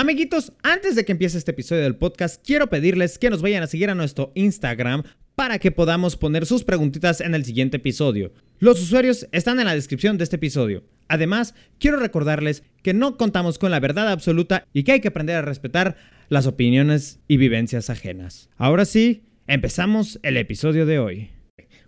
[0.00, 3.66] Amiguitos, antes de que empiece este episodio del podcast, quiero pedirles que nos vayan a
[3.66, 5.02] seguir a nuestro Instagram
[5.34, 8.32] para que podamos poner sus preguntitas en el siguiente episodio.
[8.60, 10.84] Los usuarios están en la descripción de este episodio.
[11.08, 15.34] Además, quiero recordarles que no contamos con la verdad absoluta y que hay que aprender
[15.34, 15.96] a respetar
[16.28, 18.50] las opiniones y vivencias ajenas.
[18.56, 21.30] Ahora sí, empezamos el episodio de hoy.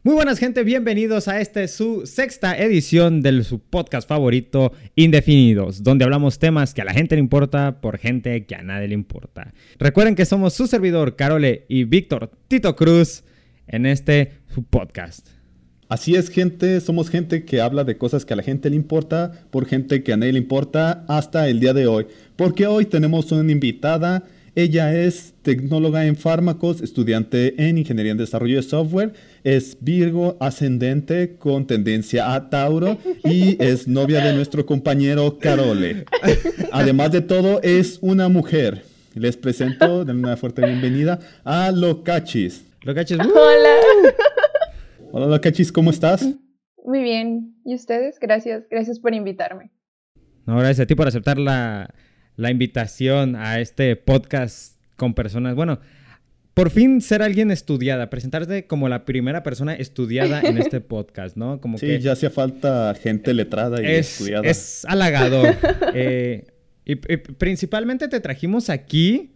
[0.02, 6.04] Muy buenas gente, bienvenidos a esta su sexta edición de su podcast favorito, Indefinidos, donde
[6.04, 9.52] hablamos temas que a la gente le importa por gente que a nadie le importa.
[9.78, 13.24] Recuerden que somos su servidor, Carole y Víctor Tito Cruz,
[13.66, 15.28] en este su podcast.
[15.90, 19.32] Así es, gente, somos gente que habla de cosas que a la gente le importa,
[19.50, 22.06] por gente que a nadie le importa, hasta el día de hoy.
[22.36, 24.24] Porque hoy tenemos una invitada
[24.62, 29.12] ella es tecnóloga en fármacos, estudiante en ingeniería en desarrollo de software,
[29.44, 36.04] es Virgo ascendente con tendencia a Tauro y es novia de nuestro compañero Carole.
[36.72, 38.84] Además de todo, es una mujer.
[39.14, 42.64] Les presento, de una fuerte bienvenida a Locachis.
[42.82, 43.76] Locachis, Hola.
[45.12, 46.28] Hola Locachis, ¿cómo estás?
[46.84, 47.56] Muy bien.
[47.64, 48.18] ¿Y ustedes?
[48.20, 49.70] Gracias, gracias por invitarme.
[50.46, 51.92] No, gracias a ti por aceptar la,
[52.40, 55.78] la invitación a este podcast con personas, bueno,
[56.54, 61.60] por fin ser alguien estudiada, presentarte como la primera persona estudiada en este podcast, ¿no?
[61.60, 64.48] Como sí, que ya hacía falta gente letrada y es, estudiada.
[64.48, 65.54] Es halagador.
[65.94, 66.46] Eh,
[66.86, 69.32] y, y, principalmente te trajimos aquí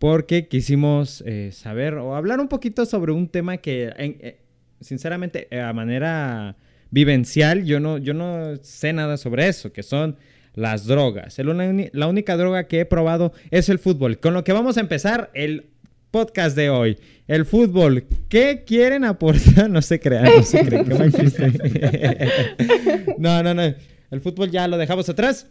[0.00, 4.40] porque quisimos eh, saber o hablar un poquito sobre un tema que, en, eh,
[4.80, 6.56] sinceramente, a manera
[6.90, 10.16] vivencial, yo no, yo no sé nada sobre eso, que son
[10.54, 11.36] las drogas.
[11.92, 14.18] La única droga que he probado es el fútbol.
[14.18, 15.66] Con lo que vamos a empezar el
[16.10, 16.98] podcast de hoy.
[17.26, 18.04] El fútbol.
[18.28, 19.42] ¿Qué quieren aportar?
[19.70, 20.86] No se crean, no se crean.
[23.18, 23.74] no, no, no.
[24.10, 25.48] El fútbol ya lo dejamos atrás.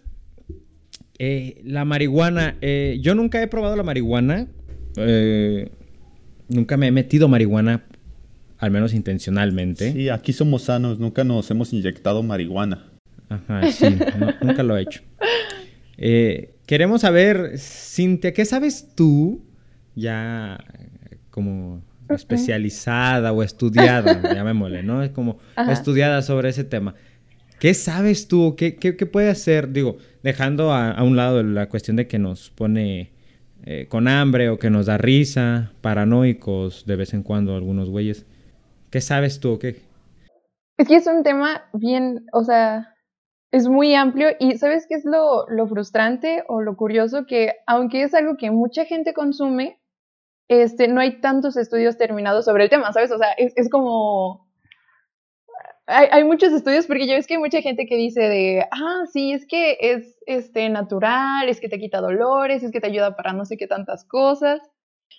[1.18, 2.58] Eh, la marihuana.
[2.62, 4.48] Eh, yo nunca he probado la marihuana.
[4.98, 5.70] Eh,
[6.48, 7.84] nunca me he metido marihuana,
[8.58, 9.94] al menos intencionalmente.
[9.94, 11.00] Sí, aquí somos sanos.
[11.00, 12.91] Nunca nos hemos inyectado marihuana.
[13.32, 15.02] Ajá, sí, no, nunca lo he hecho.
[15.98, 19.42] Eh, queremos saber, Cintia, ¿qué sabes tú
[19.96, 20.58] ya
[21.30, 25.02] como especializada o estudiada, llamémosle, ¿no?
[25.02, 25.72] Es como Ajá.
[25.72, 26.96] estudiada sobre ese tema.
[27.60, 28.56] ¿Qué sabes tú?
[28.58, 29.72] ¿Qué, qué, qué puede hacer?
[29.72, 33.12] Digo, dejando a, a, un lado la cuestión de que nos pone
[33.64, 38.26] eh, con hambre o que nos da risa, paranoicos de vez en cuando algunos güeyes.
[38.90, 39.58] ¿Qué sabes tú?
[39.58, 39.80] ¿Qué?
[40.78, 42.91] Es que es un tema bien, o sea,
[43.52, 47.26] es muy amplio y ¿sabes qué es lo, lo, frustrante o lo curioso?
[47.26, 49.80] Que aunque es algo que mucha gente consume,
[50.48, 53.12] este, no hay tantos estudios terminados sobre el tema, ¿sabes?
[53.12, 54.50] O sea, es, es como...
[55.88, 59.04] Hay, hay, muchos estudios porque ya ves que hay mucha gente que dice de, ah,
[59.12, 63.16] sí, es que es este, natural, es que te quita dolores, es que te ayuda
[63.18, 64.62] para no sé qué tantas cosas.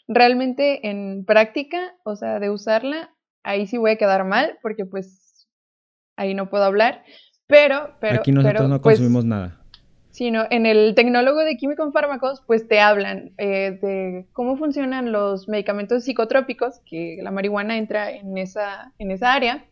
[0.09, 5.47] Realmente en práctica, o sea, de usarla, ahí sí voy a quedar mal porque pues
[6.17, 7.05] ahí no puedo hablar.
[7.53, 8.21] Pero, pero.
[8.21, 9.59] Aquí nosotros pero, no pues, consumimos nada.
[10.11, 15.13] Sino en el tecnólogo de químico en fármacos, pues te hablan eh, de cómo funcionan
[15.13, 19.67] los medicamentos psicotrópicos, que la marihuana entra en esa, en esa área,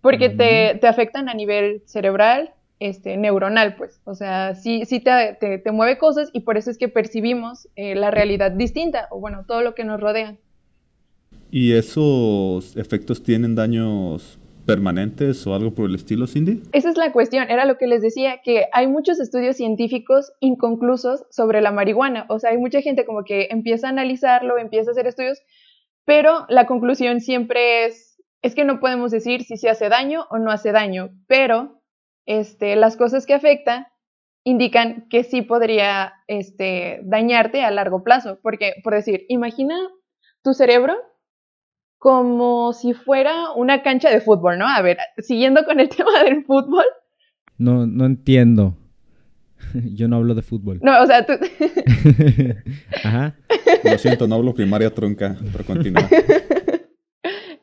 [0.00, 0.36] porque uh -huh.
[0.36, 2.50] te, te, afectan a nivel cerebral,
[2.80, 4.00] este, neuronal, pues.
[4.04, 7.68] O sea, sí, sí te, te, te mueve cosas y por eso es que percibimos
[7.76, 10.34] eh, la realidad distinta, o bueno, todo lo que nos rodea.
[11.52, 16.62] ¿Y esos efectos tienen daños permanentes o algo por el estilo, Cindy?
[16.72, 21.24] Esa es la cuestión, era lo que les decía, que hay muchos estudios científicos inconclusos
[21.30, 24.92] sobre la marihuana, o sea, hay mucha gente como que empieza a analizarlo, empieza a
[24.92, 25.38] hacer estudios,
[26.04, 30.38] pero la conclusión siempre es, es que no podemos decir si se hace daño o
[30.38, 31.82] no hace daño, pero
[32.26, 33.92] este, las cosas que afecta
[34.44, 39.76] indican que sí podría este, dañarte a largo plazo, porque, por decir, imagina
[40.42, 40.96] tu cerebro
[42.02, 44.66] como si fuera una cancha de fútbol, ¿no?
[44.66, 46.84] A ver, siguiendo con el tema del fútbol.
[47.58, 48.76] No, no entiendo.
[49.94, 50.80] Yo no hablo de fútbol.
[50.82, 51.34] No, o sea, tú...
[53.04, 53.36] Ajá.
[53.84, 56.08] Lo siento, no hablo primaria trunca, pero continúa.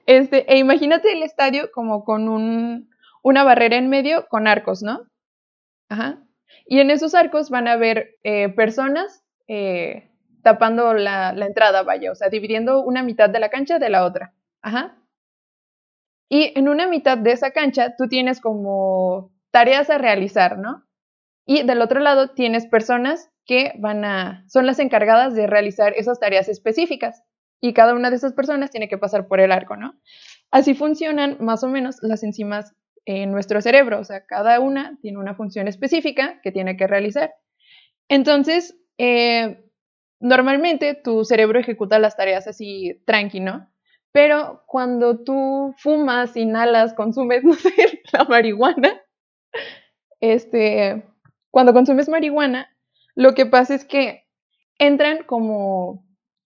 [0.05, 2.89] Este, e imagínate el estadio como con un,
[3.21, 5.01] una barrera en medio con arcos, ¿no?
[5.89, 6.23] Ajá.
[6.65, 10.08] Y en esos arcos van a haber eh, personas eh,
[10.43, 14.33] tapando la, entrada, vaya, o sea, dividiendo una mitad de la cancha de la otra.
[14.61, 14.97] Ajá.
[16.29, 20.85] Y en una mitad de esa cancha tú tienes como tareas a realizar, ¿no?
[21.45, 26.19] Y del otro lado tienes personas que van a, son las encargadas de realizar esas
[26.19, 27.23] tareas específicas.
[27.61, 29.99] Y cada una de esas personas tiene que pasar por el arco, ¿no?
[30.51, 32.73] Así funcionan más o menos las enzimas
[33.05, 37.33] en nuestro cerebro, o sea, cada una tiene una función específica que tiene que realizar.
[38.07, 39.65] Entonces, eh,
[40.19, 43.69] normalmente tu cerebro ejecuta las tareas así tranqui, ¿no?
[44.11, 49.01] Pero cuando tú fumas, inhalas, consumes, no sé, la marihuana,
[50.19, 51.03] este,
[51.51, 52.69] cuando consumes marihuana,
[53.15, 54.25] lo que pasa es que
[54.77, 56.05] entran como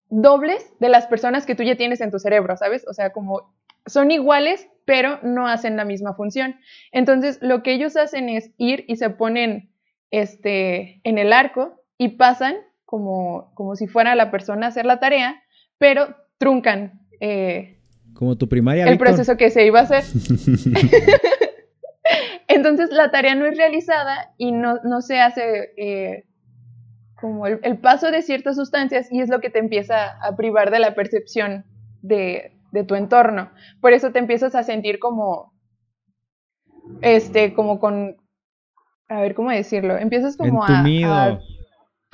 [0.10, 2.86] dobles de las personas que tú ya tienes en tu cerebro, ¿sabes?
[2.88, 3.54] O sea, como
[3.86, 6.60] son iguales, pero no hacen la misma función.
[6.92, 9.72] Entonces, lo que ellos hacen es ir y se ponen
[10.12, 12.56] este, en el arco y pasan
[12.94, 15.42] como, como si fuera la persona a hacer la tarea,
[15.80, 17.02] pero truncan.
[17.20, 17.80] Eh,
[18.14, 18.86] como tu primaria.
[18.86, 20.04] El proceso que se iba a hacer.
[22.48, 26.26] Entonces la tarea no es realizada y no, no se hace eh,
[27.20, 30.78] como el, paso de ciertas sustancias y es lo que te empieza a privar de
[30.78, 31.66] la percepción
[32.04, 33.50] de, de tu entorno.
[33.82, 35.52] Por eso te empiezas a sentir como,
[37.02, 38.18] este, como con,
[39.10, 39.98] a ver, ¿cómo decirlo?
[39.98, 41.40] Empiezas como a,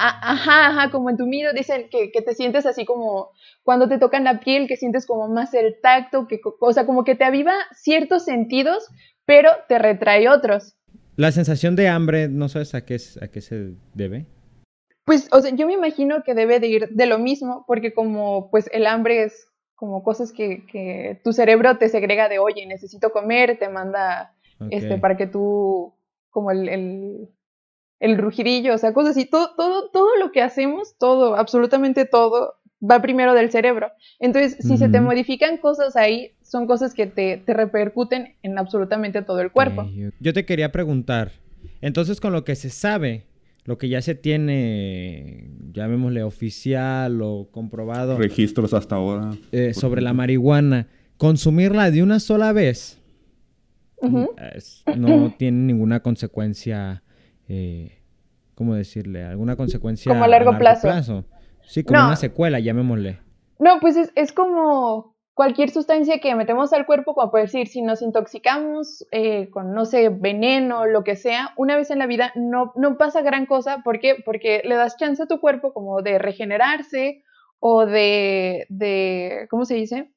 [0.01, 3.31] Ajá, ajá, como entumido, dicen que, que, te sientes así como
[3.63, 7.03] cuando te tocan la piel, que sientes como más el tacto, que, o sea, como
[7.03, 8.87] que te aviva ciertos sentidos,
[9.25, 10.77] pero te retrae otros.
[11.17, 14.25] La sensación de hambre, ¿no sabes a qué, a qué se debe?
[15.03, 18.49] Pues, o sea, yo me imagino que debe de ir de lo mismo, porque como
[18.51, 23.11] pues el hambre es como cosas que, que tu cerebro te segrega de, oye, necesito
[23.11, 24.33] comer, te manda
[24.69, 25.93] este, para que tú,
[26.29, 27.29] como el, el
[27.99, 32.55] el rugidillo, o sea, cosas así, todo, todo, todo lo que hacemos, todo, absolutamente todo,
[32.81, 33.91] va primero del cerebro.
[34.19, 39.41] Entonces, si se te modifican cosas ahí, son cosas que te, repercuten en absolutamente todo
[39.41, 39.89] el cuerpo.
[40.19, 41.31] Yo te quería preguntar,
[41.81, 43.25] entonces con lo que se sabe,
[43.65, 48.17] lo que ya se tiene, llamémosle oficial o comprobado.
[48.17, 49.31] Registros hasta ahora.
[49.51, 50.87] Eh, sobre la marihuana,
[51.17, 52.99] consumirla de una sola vez
[54.95, 57.03] no tiene ninguna consecuencia
[57.49, 58.03] eh,
[58.53, 59.23] ¿cómo decirle?
[59.25, 61.25] ¿Alguna consecuencia como a largo, plazo.
[61.63, 63.19] Sí, como una secuela, llamémosle.
[63.57, 68.01] No, pues es, como cualquier sustancia que metemos al cuerpo, como puede decir, si nos
[68.01, 72.71] intoxicamos eh, con, no sé, veneno, lo que sea, una vez en la vida no,
[72.75, 73.81] no pasa gran cosa.
[73.83, 74.15] ¿Por qué?
[74.23, 77.23] Porque le das chance a tu cuerpo como de regenerarse
[77.59, 80.11] o de, de ¿cómo se dice?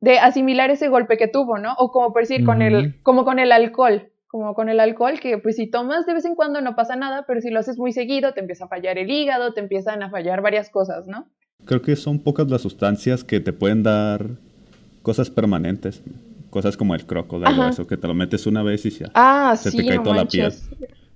[0.00, 1.74] De asimilar ese golpe que tuvo, ¿no?
[1.74, 5.38] O como por decir, con el, como con el alcohol como con el alcohol, que
[5.38, 7.92] pues si tomas de vez en cuando no pasa nada, pero si lo haces muy
[7.92, 11.30] seguido te empieza a fallar el hígado, te empiezan a fallar varias cosas, ¿no?
[11.64, 14.26] Creo que son pocas las sustancias que te pueden dar
[15.00, 16.02] cosas permanentes,
[16.50, 19.72] cosas como el crocodilo, eso que te lo metes una vez y ya, ah, se
[19.72, 20.52] te cae toda la piel.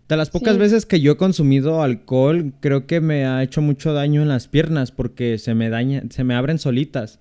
[0.08, 3.92] De las pocas veces que yo he consumido alcohol, creo que me ha hecho mucho
[3.92, 7.20] daño en las piernas porque se me daña, se me abren solitas.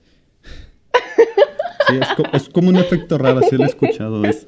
[1.89, 2.07] Sí, es,
[2.43, 4.23] es como un efecto raro, sí lo he escuchado.
[4.23, 4.47] Es,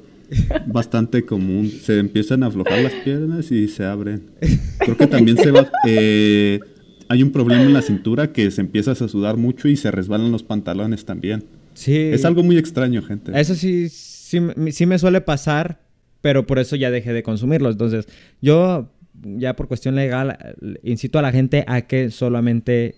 [0.66, 1.68] bastante común.
[1.68, 4.30] Se empiezan a aflojar las piernas y se abren.
[4.78, 5.70] Creo que también se va...
[5.86, 6.60] Eh,
[7.08, 10.32] hay un problema en la cintura que se empieza a sudar mucho y se resbalan
[10.32, 11.44] los pantalones también.
[11.74, 11.96] Sí.
[11.96, 13.38] Es algo muy extraño, gente.
[13.38, 14.40] Eso sí, sí,
[14.70, 15.82] sí me suele pasar,
[16.22, 17.70] pero por eso ya dejé de consumirlo.
[17.70, 18.06] Entonces,
[18.40, 18.90] yo
[19.22, 20.36] ya por cuestión legal
[20.82, 22.96] incito a la gente a que solamente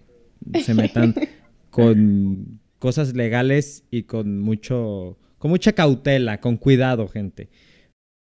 [0.64, 1.14] se metan
[1.70, 7.50] con cosas legales y con mucho con mucha cautela, con cuidado, gente.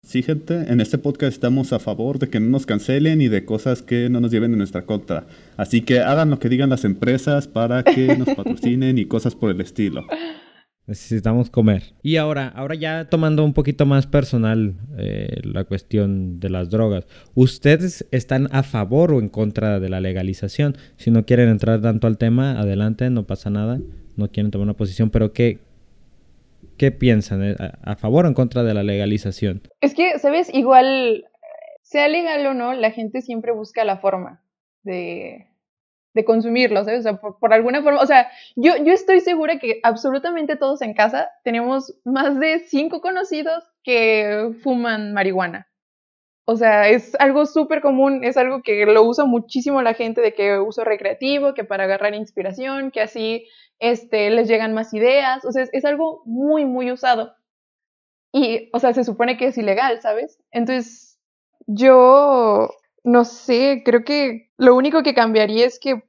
[0.07, 3.45] Sí, gente, en este podcast estamos a favor de que no nos cancelen y de
[3.45, 5.27] cosas que no nos lleven en nuestra contra.
[5.57, 9.51] Así que hagan lo que digan las empresas para que nos patrocinen y cosas por
[9.51, 10.07] el estilo.
[10.87, 11.97] Necesitamos comer.
[12.05, 17.09] Y ahora, ahora ya tomando un poquito más personal eh, la cuestión de las drogas.
[17.35, 20.77] ¿Ustedes están a favor o en contra de la legalización?
[20.99, 23.81] Si no quieren entrar tanto al tema, adelante, no pasa nada.
[24.15, 25.59] No quieren tomar una posición, pero ¿qué,
[26.79, 27.57] ¿Qué piensan?
[27.83, 29.63] ¿A favor o en contra de la legalización?
[29.81, 30.53] Es que, ¿sabes?
[30.55, 31.27] Igual,
[31.83, 34.43] sea legal o no, la gente siempre busca la forma
[34.85, 35.49] de,
[36.15, 37.01] de consumirlo, ¿sabes?
[37.01, 40.95] O sea, por, alguna forma, o sea, yo, yo estoy segura que absolutamente todos en
[40.95, 45.69] casa tenemos más de cinco conocidos que fuman marihuana.
[46.45, 50.33] O sea, es algo súper común, es algo que lo usa muchísimo la gente de
[50.33, 53.47] que uso recreativo, que para agarrar inspiración, que así
[53.79, 57.35] este, les llegan más ideas, o sea, es, algo muy, muy usado.
[58.33, 60.39] Y, o sea, se supone que es ilegal, ¿sabes?
[60.51, 61.19] Entonces,
[61.67, 62.69] yo,
[63.05, 66.03] no sé, creo que lo único que cambiaría es que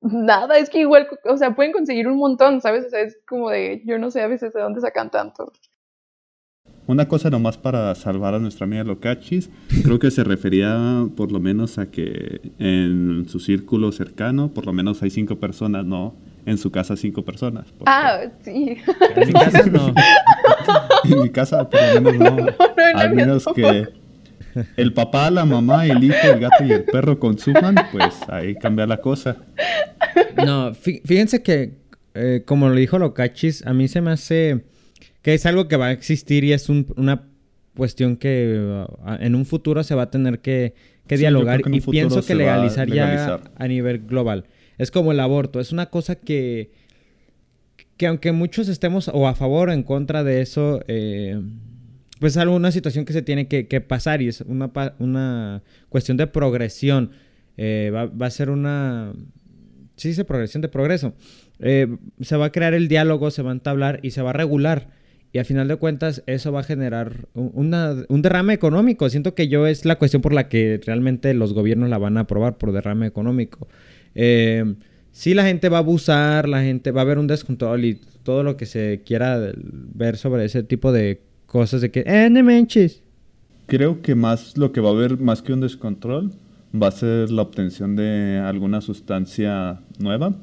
[0.00, 2.86] nada, es que igual, o sea, pueden conseguir un montón, ¿sabes?
[2.86, 5.52] O sea, es como de, yo no sé a veces de dónde sacan tanto.
[6.86, 9.50] Una cosa nomás para salvar a nuestra amiga Locachis,
[9.82, 14.72] creo que se refería por lo menos a que en su círculo cercano, por lo
[14.72, 16.14] menos hay cinco personas, ¿no?
[16.46, 17.66] En su casa cinco personas.
[17.84, 18.78] Ah, sí.
[19.16, 19.94] En mi casa no.
[21.04, 22.46] en mi casa por lo menos no.
[22.94, 23.88] Al menos que
[24.76, 28.86] el papá, la mamá, el hijo, el gato y el perro consuman, pues ahí cambia
[28.86, 29.36] la cosa.
[30.44, 31.74] No, fíjense que,
[32.14, 34.64] eh, como lo dijo Locachis, a mí se me hace
[35.26, 37.24] que es algo que va a existir y es una
[37.76, 40.74] cuestión que uh, en un futuro se va a tener que,
[41.08, 44.44] dialogar y pienso que legalizar, ya a nivel global.
[44.78, 46.70] Es como el aborto, es una cosa que,
[47.96, 51.40] que aunque muchos estemos o a favor o en contra de eso, eh,
[52.20, 56.26] pues es alguna situación que se tiene que, pasar y es una, una, cuestión de
[56.26, 57.10] progresión.
[57.56, 59.12] Eh, va, a ser una...
[59.96, 61.14] Sí, dice progresión de progreso.
[61.58, 64.34] Eh, se va a crear el diálogo, se va a entablar y se va a
[64.34, 64.88] regular.
[65.32, 69.10] Y al final de cuentas eso va a generar un derrame económico.
[69.10, 72.20] Siento que yo es la cuestión por la que realmente los gobiernos la van a
[72.20, 73.68] aprobar por derrame económico.
[74.16, 74.74] Eh,
[75.12, 78.42] sí la gente va a abusar, la gente va a ver un descontrol y todo
[78.42, 79.52] lo que se quiera
[79.94, 83.02] ver sobre ese tipo de cosas de que, eh, no manches.
[83.66, 86.32] Creo que más lo que va a haber, más que un descontrol,
[86.74, 90.34] va a ser la obtención de alguna sustancia nueva.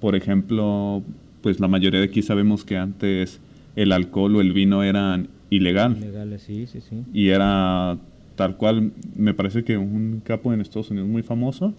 [0.00, 1.02] Por ejemplo,
[1.42, 3.40] pues la mayoría de aquí sabemos que antes
[3.76, 5.96] el alcohol o el vino eran ilegal.
[5.96, 7.04] Ilegales, sí, sí, sí.
[7.12, 7.98] Y era
[8.36, 11.74] tal cual, me parece que un capo en Estados Unidos muy famoso,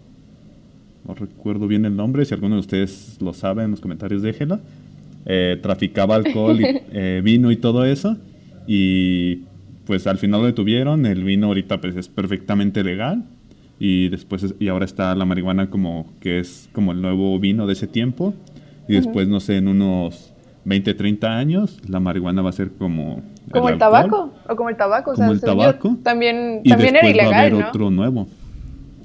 [1.07, 4.59] no recuerdo bien el nombre, si alguno de ustedes lo sabe en los comentarios déjelo,
[5.25, 8.17] eh, traficaba alcohol, y, eh, vino y todo eso,
[8.67, 9.43] y
[9.85, 13.23] pues al final lo detuvieron, el vino ahorita pues es perfectamente legal
[13.79, 17.73] y después y ahora está la marihuana como que es como el nuevo vino de
[17.73, 18.33] ese tiempo
[18.87, 20.33] y después no sé en unos
[20.65, 24.77] 20, 30 años la marihuana va a ser como como el, tabaco o como el
[24.77, 25.97] tabaco, como el tabaco.
[26.01, 28.27] también también era ilegal, va a haber otro nuevo.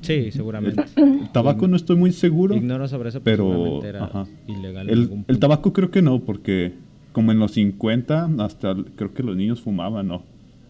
[0.02, 0.84] Sí, seguramente.
[0.96, 2.54] El, tabaco no estoy muy seguro.
[2.54, 4.88] Ignoro sobre eso, pero era ilegal.
[4.88, 6.74] El, el tabaco creo que no, porque
[7.12, 10.22] como en los 50, hasta creo que los niños fumaban, ¿no?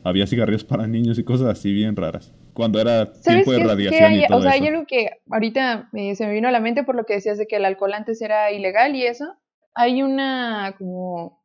[0.04, 2.32] Había cigarrillos para niños y cosas así bien raras.
[2.54, 6.26] Cuando era tiempo de radiación y todo O sea, hay algo que ahorita eh, se
[6.26, 8.50] me vino a la mente por lo que decías de que el alcohol antes era
[8.50, 9.26] ilegal y eso.
[9.74, 11.40] Hay una como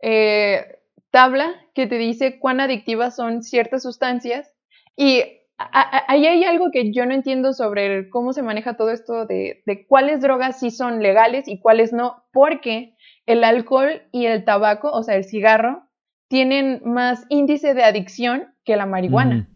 [0.00, 0.64] eh,
[1.10, 4.52] tabla que te dice cuán adictivas son ciertas sustancias
[4.96, 5.24] y
[5.56, 9.86] ahí hay algo que yo no entiendo sobre cómo se maneja todo esto de, de,
[9.86, 12.96] cuáles drogas sí son legales y cuáles no, porque
[13.26, 15.88] el alcohol y el tabaco, o sea, el cigarro,
[16.28, 19.48] tienen más índice de adicción que la marihuana.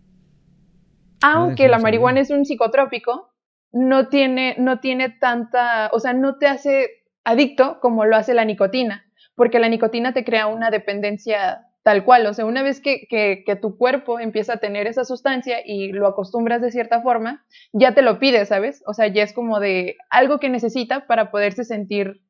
[1.22, 3.32] Aunque la marihuana es un psicotrópico,
[3.72, 6.88] no tiene, no tiene tanta, o sea, no te hace
[7.24, 12.26] adicto como lo hace la nicotina, porque la nicotina te crea una dependencia tal cual,
[12.26, 16.06] o sea, una vez que, que, tu cuerpo empieza a tener esa sustancia y lo
[16.06, 18.82] acostumbras de cierta forma, ya te lo pide, ¿sabes?
[18.86, 22.20] O sea, ya es como de algo que necesita para poderse sentir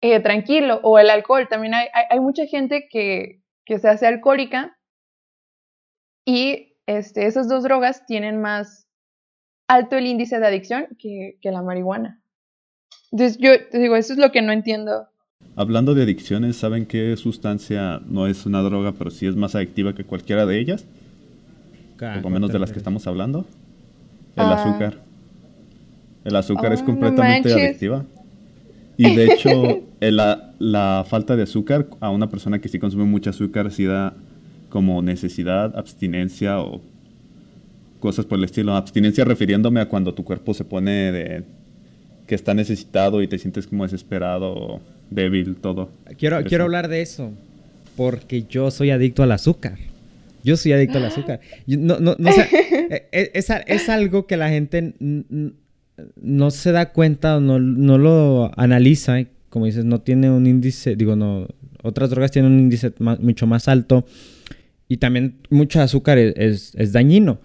[0.00, 0.80] eh, tranquilo.
[0.82, 4.76] O el alcohol, también hay, hay, mucha gente que, que, se hace alcohólica
[6.24, 8.88] y este, esas dos drogas tienen más
[9.68, 12.20] alto el índice de adicción que, que la marihuana.
[13.12, 15.08] Entonces yo te digo, eso es lo que no entiendo.
[15.56, 19.94] Hablando de adicciones, ¿saben qué sustancia no es una droga, pero sí es más adictiva
[19.94, 20.84] que cualquiera de ellas?
[21.96, 23.46] Por lo menos de las que estamos hablando.
[24.36, 24.54] El ah.
[24.54, 24.98] azúcar.
[26.24, 28.04] El azúcar es ah, completamente adictiva.
[28.96, 33.30] Y de hecho, la, la, falta de azúcar a una persona que sí consume mucho
[33.30, 34.14] azúcar sí da
[34.70, 36.80] como necesidad, abstinencia o
[38.00, 38.74] cosas por el estilo.
[38.74, 41.44] Abstinencia refiriéndome a cuando tu cuerpo se pone de
[42.26, 44.80] que está necesitado y te sientes como desesperado,
[45.10, 45.90] débil, todo.
[46.18, 47.32] Quiero, quiero hablar de eso,
[47.96, 49.78] porque yo soy adicto al azúcar.
[50.42, 51.40] Yo soy adicto al azúcar.
[51.66, 52.30] No, no, no,
[52.90, 54.94] e, e, es, es, algo que la gente
[56.20, 60.96] no se da cuenta o no, no lo analiza, como dices, no tiene un índice,
[60.96, 61.46] digo, no,
[61.82, 64.04] otras drogas tienen un índice mucho más alto
[64.88, 67.40] y también mucho azúcar es, es, dañino.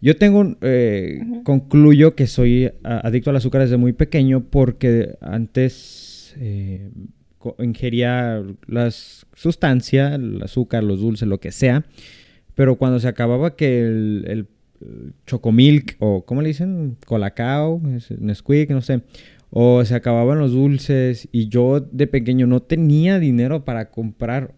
[0.00, 6.07] Yo tengo, eh, concluyo que soy adicto al azúcar desde muy pequeño porque antes
[6.38, 6.90] eh,
[7.60, 11.84] ingería las sustancias, el azúcar, los dulces, lo que sea,
[12.54, 14.46] pero cuando se acababa que el, el
[15.26, 16.96] chocomilk o ¿cómo le dicen?
[17.06, 17.80] Colacao,
[18.18, 19.02] Nesquik, no sé.
[19.50, 24.54] O se acababan los dulces y yo de pequeño no tenía dinero para comprar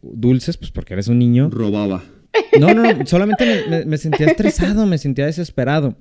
[0.00, 1.50] dulces, pues porque eres un niño.
[1.50, 2.04] Robaba.
[2.58, 5.96] No, no, solamente me sentía estresado, me sentía desesperado.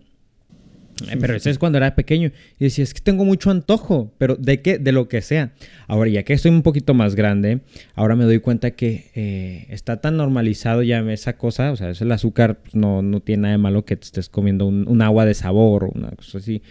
[1.10, 2.32] Eh, pero eso es cuando era pequeño.
[2.60, 4.78] Y decía, es que tengo mucho antojo, pero ¿de qué?
[4.78, 5.54] De lo que sea.
[5.88, 7.62] Ahora, ya que estoy un poquito más grande,
[7.96, 11.72] ahora me doy cuenta que eh, está tan normalizado ya esa cosa.
[11.72, 14.68] O sea, el azúcar pues, no, no tiene nada de malo que te estés comiendo
[14.68, 16.62] un, agua de sabor o una cosa así.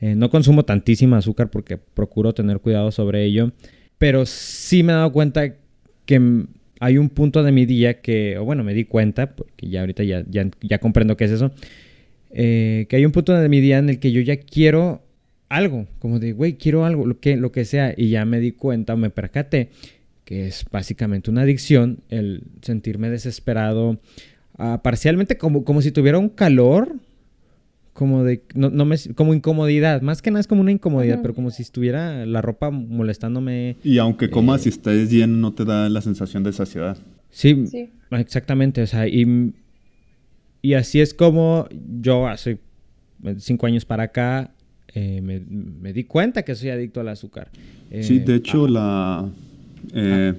[0.00, 3.52] Eh, no consumo tantísima azúcar porque procuro tener cuidado sobre ello.
[3.98, 5.54] Pero sí me he dado cuenta
[6.06, 6.46] que
[6.80, 10.04] hay un punto de mi día que, o bueno, me di cuenta, porque ya ahorita
[10.04, 11.50] ya, ya, comprendo qué es eso,
[12.30, 15.02] eh, que hay un punto de mi día en el que yo ya quiero
[15.48, 18.52] algo, como de, güey, quiero algo, lo que, lo que sea, y ya me di
[18.52, 19.70] cuenta, me percaté,
[20.24, 23.98] que es básicamente una adicción, el sentirme desesperado,
[24.58, 26.96] ah, parcialmente como, como si tuviera un calor,
[27.94, 31.50] como de, no, me, como incomodidad, más que nada es como una incomodidad, pero como
[31.50, 33.76] si estuviera la ropa molestándome.
[33.82, 36.96] Y aunque comas y estés lleno, no te da la sensación de saciedad.
[37.30, 37.66] Sí,
[38.12, 39.52] exactamente, o sea, y,
[40.62, 41.68] y así es como
[42.00, 42.58] yo hace
[43.38, 44.52] cinco años para acá
[44.94, 47.50] eh, me, di cuenta que soy adicto al azúcar.
[48.00, 48.70] sí, de eh, hecho, ah.
[48.70, 49.30] la
[49.94, 50.34] eh,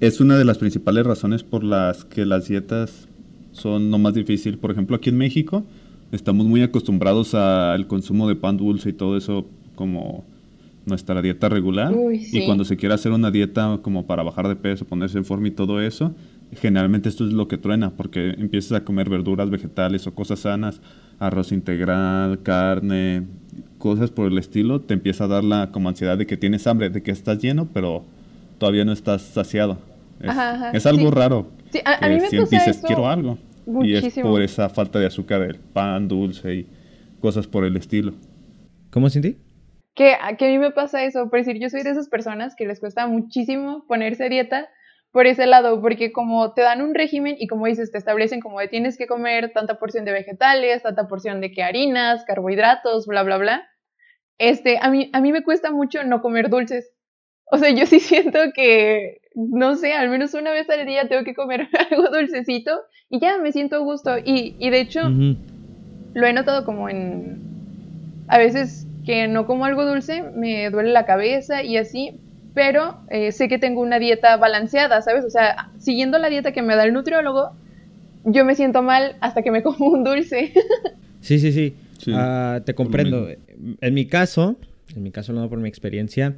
[0.00, 3.08] es una de las principales razones por las que las dietas
[3.52, 4.58] son lo más difícil.
[4.58, 5.64] Por ejemplo, aquí en México
[6.12, 10.24] estamos muy acostumbrados al consumo de pan dulce y todo eso como
[10.84, 11.94] nuestra dieta regular.
[12.12, 15.48] Y cuando se quiere hacer una dieta como para bajar de peso, ponerse en forma
[15.48, 16.14] y todo eso,
[16.56, 20.80] generalmente esto es lo que truena, porque empiezas a comer verduras, vegetales o cosas sanas,
[21.18, 23.26] arroz integral, carne,
[23.78, 26.90] cosas por el estilo, te empieza a dar la como ansiedad de que tienes hambre,
[26.90, 28.04] de que estás lleno, pero
[28.58, 29.78] todavía no estás saciado.
[30.72, 31.50] Es, algo raro.
[31.70, 33.38] Sí, a, mí me dices, quiero algo.
[33.82, 36.66] Y es por esa falta de azúcar del pan dulce y
[37.20, 38.12] cosas por el estilo.
[38.90, 39.36] ¿Cómo, Cindy?
[39.94, 42.66] Que, que a mí me pasa eso, por decir, yo soy de esas personas que
[42.66, 44.68] les cuesta muchísimo ponerse dieta
[45.12, 48.58] por ese lado, porque como te dan un régimen y como dices, te establecen como
[48.58, 53.22] de tienes que comer tanta porción de vegetales, tanta porción de que harinas, carbohidratos, bla,
[53.22, 53.68] bla, bla.
[54.38, 56.90] Este, a mí, a mí me cuesta mucho no comer dulces.
[57.44, 61.24] O sea, yo sí siento que, no sé, al menos una vez al día tengo
[61.24, 64.16] que comer algo dulcecito y ya me siento a gusto.
[64.16, 65.10] Y, y de hecho,
[66.14, 67.52] lo he notado como en...
[68.28, 72.21] A veces que no como algo dulce, me duele la cabeza y así,
[72.54, 75.24] pero eh, sé que tengo una dieta balanceada, ¿sabes?
[75.24, 77.52] O sea, siguiendo la dieta que me da el nutriólogo,
[78.24, 80.52] yo me siento mal hasta que me como un dulce.
[81.20, 81.74] sí, sí, sí.
[82.14, 83.28] Ah, te comprendo.
[83.80, 84.56] En mi caso,
[84.94, 86.36] en mi caso, no por mi experiencia,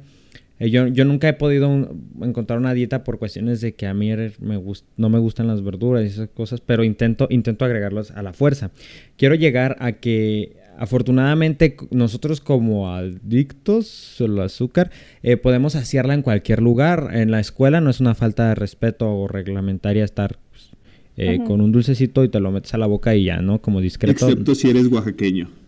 [0.59, 1.89] eh, yo, nunca he podido
[2.21, 4.61] encontrar una dieta por cuestiones de que a mí me
[4.95, 8.71] no me gustan las verduras y esas cosas, pero intento, intento agregarlas a la fuerza.
[9.17, 14.91] Quiero llegar a que afortunadamente nosotros como adictos al azúcar
[15.23, 17.11] eh, podemos saciarla en cualquier lugar.
[17.13, 20.71] En la escuela no es una falta de respeto o reglamentaria estar pues,
[21.17, 23.61] eh, con un dulcecito y te lo metes a la boca y ya, ¿no?
[23.61, 24.27] Como discreto.
[24.27, 25.49] Excepto si eres oaxaqueño.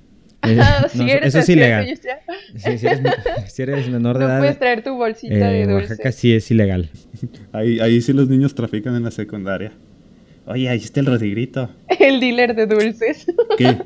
[0.47, 1.87] Eh, eso es ilegal.
[2.55, 4.35] si, eres, menor de edad.
[4.35, 5.89] No puedes traer tu bolsita de dulce.
[5.89, 6.89] Oaxaca sí es ilegal.
[7.51, 9.73] Ahí, ahí sí los niños trafican en la secundaria.
[10.45, 11.69] Oye, ahí está el rodigrito.
[11.99, 13.25] El dealer de dulces.
[13.57, 13.77] ¿Qué?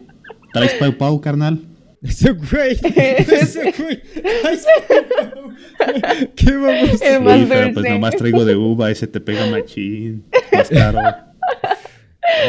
[0.53, 1.59] ¿Traes pau pau, carnal?
[2.01, 2.71] Ese güey.
[2.95, 4.01] Ese güey.
[6.35, 7.47] ¿Qué vamos a hacer?
[7.47, 10.25] pero pues nomás traigo de uva, ese te pega machín.
[10.51, 10.99] Más caro.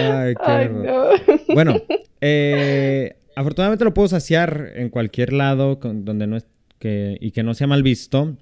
[0.00, 1.74] Ay, qué Bueno,
[2.20, 6.46] eh, afortunadamente lo puedo saciar en cualquier lado donde no es
[6.78, 8.36] que, y que no sea mal visto.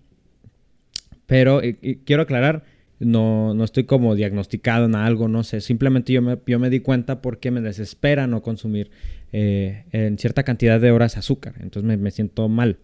[1.27, 1.61] Pero
[2.05, 2.65] quiero aclarar,
[3.01, 5.61] no, no estoy como diagnosticado en algo, no sé.
[5.61, 8.91] Simplemente yo me, yo me di cuenta porque me desespera no consumir
[9.33, 11.55] eh, en cierta cantidad de horas azúcar.
[11.61, 12.77] Entonces me, siento mal.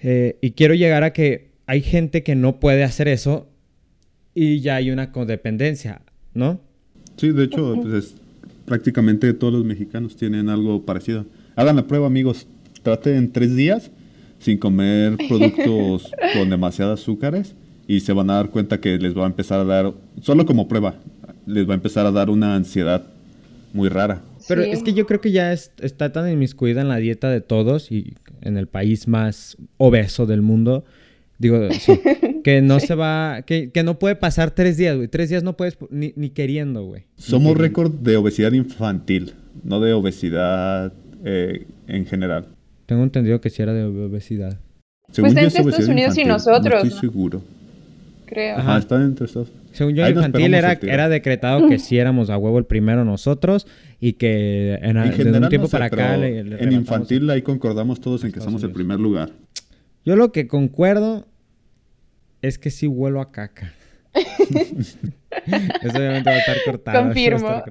[0.00, 3.48] Eh, y quiero llegar a que hay gente que no puede hacer eso
[4.34, 6.02] y ya hay una codependencia,
[6.34, 6.60] ¿no?
[7.16, 8.14] Sí, de hecho, pues
[8.66, 11.24] prácticamente todos los mexicanos tienen algo parecido.
[11.56, 12.46] Hagan la prueba, amigos.
[12.82, 13.90] Traten tres días
[14.38, 17.54] sin comer productos con demasiadas azúcares
[17.86, 20.68] y se van a dar cuenta que les va a empezar a dar, solo como
[20.68, 20.96] prueba,
[21.46, 23.04] les va a empezar a dar una ansiedad
[23.72, 24.22] muy rara.
[24.48, 27.90] Pero es que yo creo que ya está tan inmiscuida en la dieta de todos
[27.90, 30.84] y en el país más obeso del mundo,
[31.38, 31.60] digo,
[32.44, 35.08] que no se va, que, no puede pasar tres días, güey.
[35.08, 37.04] Tres días no puedes ni, queriendo, güey.
[37.16, 40.92] Somos récord de obesidad infantil, no de obesidad
[41.24, 42.46] eh, en general.
[42.86, 44.60] Tengo entendido que sí era de obesidad.
[45.10, 46.84] Según pues entre Estados Unidos y nosotros.
[46.84, 47.42] No estoy seguro.
[48.26, 48.58] Creo.
[48.58, 52.58] Ajá, está entre Estados Según yo, infantil era, era decretado que sí éramos a huevo
[52.58, 53.66] el primero nosotros
[54.00, 56.16] y que en, en un tiempo para acá...
[56.16, 59.30] en infantil ahí concordamos todos en que somos el primer lugar.
[60.04, 61.26] Yo lo que concuerdo
[62.42, 63.72] es que sí huelo a caca.
[64.14, 67.04] Eso obviamente va a estar cortado.
[67.04, 67.62] Confirmo.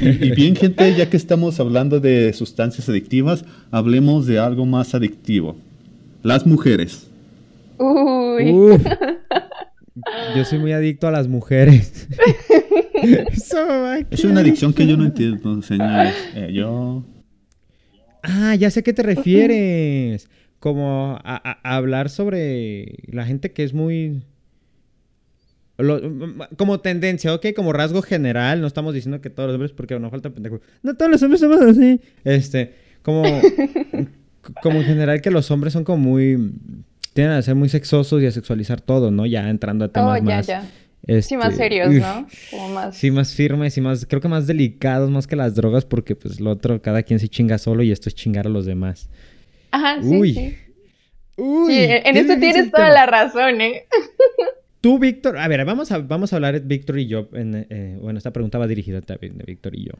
[0.00, 5.56] y, bien, gente, ya que estamos hablando de sustancias adictivas, hablemos de algo más adictivo.
[6.22, 7.08] Las mujeres.
[7.82, 8.78] Uy.
[10.36, 12.08] yo soy muy adicto a las mujeres.
[14.10, 16.14] es una adicción que yo no entiendo, señores.
[16.34, 17.04] Eh, yo...
[18.22, 23.74] Ah, ya sé a qué te refieres como a, hablar sobre la gente que es
[23.74, 24.22] muy
[26.56, 30.10] como tendencia, ok, como rasgo general, no estamos diciendo que todos los hombres, porque no
[30.10, 30.60] falta pendejo.
[30.82, 32.00] No todos los hombres somos así.
[32.22, 33.24] Este, como,
[34.62, 36.52] como en general que los hombres son como muy,
[37.12, 39.26] tienden a ser muy sexosos y a sexualizar todo, ¿no?
[39.26, 40.46] Ya entrando a temas oh, más.
[40.46, 42.26] sí, más este, serios, ¿no?
[42.50, 42.96] Como más...
[42.96, 46.40] Sí, más firmes y más, creo que más delicados, más que las drogas, porque pues
[46.40, 49.08] lo otro, cada quien se chinga solo y esto es chingar a los demás.
[49.70, 50.34] Ajá, sí, Uy.
[50.34, 50.56] sí.
[51.36, 53.86] Uy, sí, en eso tienes toda la razón, ¿eh?
[54.82, 57.28] Tú, Víctor, a ver, vamos a, vamos a hablar Víctor y yo.
[57.32, 59.92] En, eh, bueno, esta pregunta va dirigida también de Víctor y yo.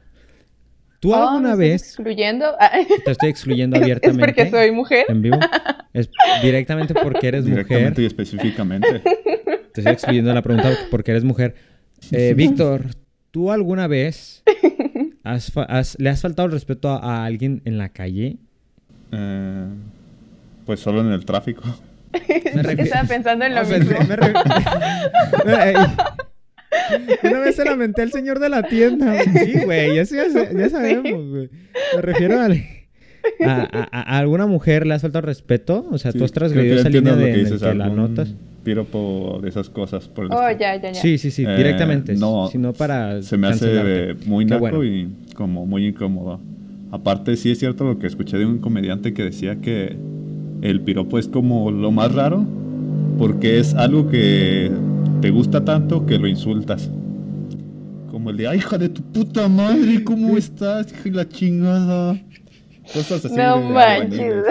[1.03, 1.81] ¿Tú oh, alguna vez...
[1.81, 2.45] excluyendo?
[3.03, 4.23] Te estoy excluyendo abiertamente.
[4.31, 5.05] ¿Es porque soy mujer?
[5.09, 5.37] En vivo.
[5.91, 6.09] Es
[6.41, 7.65] directamente porque eres mujer.
[7.65, 8.99] Directamente y específicamente.
[8.99, 11.55] Te estoy excluyendo la pregunta porque eres mujer.
[12.11, 12.85] Eh, Víctor,
[13.31, 14.43] ¿tú alguna vez
[15.97, 18.37] le has faltado el respeto a, alguien en la calle?
[19.11, 19.67] Eh,
[20.65, 21.63] pues solo en el tráfico.
[22.13, 23.97] Estaba pensando en lo mismo.
[27.23, 29.15] Una vez se lamenté al señor de la tienda.
[29.43, 31.49] Sí, güey, ya, sabemos, güey.
[31.95, 35.85] Me refiero a, a, alguna mujer le has faltado respeto.
[35.91, 38.33] O sea, tú has transgredido esa línea de que, que la notas.
[38.63, 40.07] Piropo de esas cosas.
[40.07, 40.93] Por oh, ya, ya, ya.
[40.93, 42.13] Sí, sí, sí, directamente.
[42.13, 43.21] Eh, no, sino para.
[43.21, 46.39] Se me hace muy naco y como muy incómodo.
[46.91, 49.95] Aparte, sí es cierto lo que escuché de un comediante que decía que
[50.61, 52.45] el piropo es como lo más raro
[53.17, 54.71] porque es algo que
[55.21, 56.89] te gusta tanto que lo insultas.
[58.11, 60.91] Como el de, ay, hija de tu puta madre, ¿cómo estás?
[60.91, 62.21] Hija de la chingada.
[62.93, 63.35] Cosas así.
[63.35, 64.43] No manches.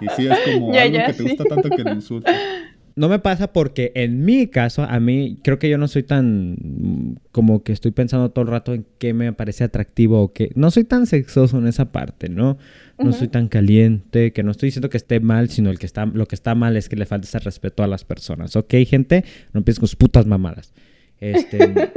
[0.00, 2.36] Y sí, es como algo que te gusta tanto que lo insultas.
[2.94, 7.18] No me pasa porque en mi caso, a mí creo que yo no soy tan
[7.30, 10.50] como que estoy pensando todo el rato en qué me parece atractivo o qué.
[10.54, 12.58] No soy tan sexoso en esa parte, ¿no?
[12.98, 16.06] No soy tan caliente, que no estoy diciendo que esté mal, sino el que está,
[16.06, 18.56] lo que está mal es que le falta ese respeto a las personas.
[18.56, 19.24] ¿Ok, gente?
[19.52, 20.72] No empieces con sus putas mamadas.
[21.18, 21.58] Este...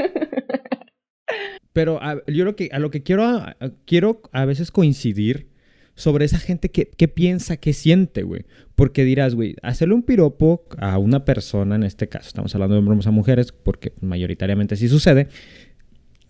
[1.73, 3.43] pero yo lo que, a lo que quiero,
[3.85, 5.49] quiero a veces coincidir
[5.95, 8.45] sobre esa gente que, piensa, que siente, güey.
[8.75, 12.79] Porque dirás, güey, hacerle un piropo a una persona, en este caso, estamos hablando de
[12.79, 15.29] hombres a mujeres, porque mayoritariamente sí sucede.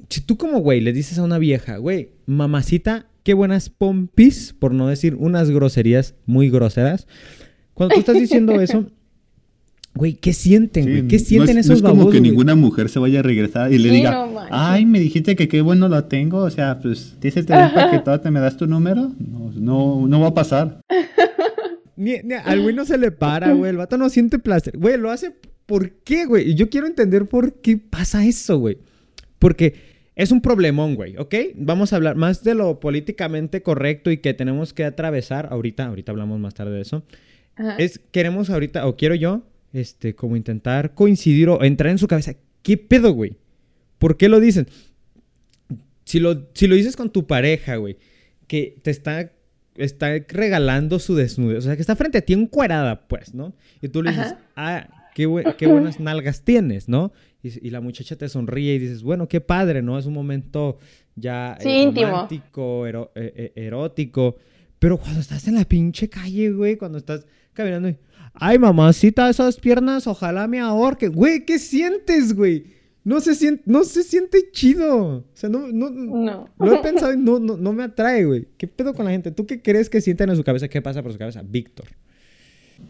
[0.10, 4.72] Si tú como, güey, le dices a una vieja, güey, mamacita, qué buenas pompis, por
[4.72, 7.08] no decir unas groserías muy groseras.
[7.74, 8.86] Cuando tú estás diciendo eso,
[9.96, 11.08] güey, ¿qué sienten, güey?
[11.08, 13.90] ¿Qué sienten esos no es como que ninguna mujer se vaya a regresar y le
[13.90, 18.22] diga, ay, me dijiste que qué bueno lo tengo, o sea, pues, dices que todo
[18.22, 19.12] te me das tu número?
[19.56, 20.80] No, no, va a pasar.
[21.98, 23.72] Ni, al güey no se le para, güey.
[23.72, 24.78] El vato no siente placer.
[24.78, 25.34] Güey, lo hace.
[25.66, 26.52] ¿Por qué, güey?
[26.52, 28.78] Y yo quiero entender por qué pasa eso, güey.
[29.40, 31.36] Porque es un problemón, güey, ¿ok?
[31.56, 35.49] Vamos a hablar más de lo políticamente correcto y que tenemos que atravesar.
[35.51, 37.04] Ahorita, ahorita hablamos más tarde de eso.
[37.78, 42.36] Es, queremos ahorita, o quiero yo, este, como intentar coincidir o entrar en su cabeza.
[42.63, 43.38] ¿Qué pedo, güey?
[43.97, 44.67] ¿Por qué lo dicen?
[46.06, 47.97] Si lo, si lo dices con tu pareja, güey,
[48.47, 49.32] que te está,
[49.75, 53.54] está regalando su desnudez, o sea, que está frente a ti encuerada, pues, ¿no?
[53.82, 57.12] Y tú le dices, ah, qué, qué buenas nalgas tienes, ¿no?
[57.45, 59.99] Y, la muchacha te sonríe y dices, bueno, qué padre, ¿no?
[59.99, 60.79] Es un momento
[61.15, 64.38] ya eh, romántico, eh, eh, erótico.
[64.79, 67.97] Pero cuando estás en la pinche calle, güey, cuando estás caminando y,
[68.34, 71.08] ay, mamacita, esas piernas, ojalá me ahorque.
[71.08, 72.73] Güey, ¿qué sientes, güey?
[73.03, 75.17] No se siente, no se siente chido.
[75.17, 76.49] O sea, no, no, no.
[76.58, 78.47] Lo he pensado y no, no, no me atrae, güey.
[78.58, 79.29] ¿Qué pedo con la gente?
[79.29, 80.67] ¿Tú qué crees que sienten en su cabeza?
[80.67, 81.43] ¿Qué pasa por su cabeza?
[81.43, 81.86] Víctor.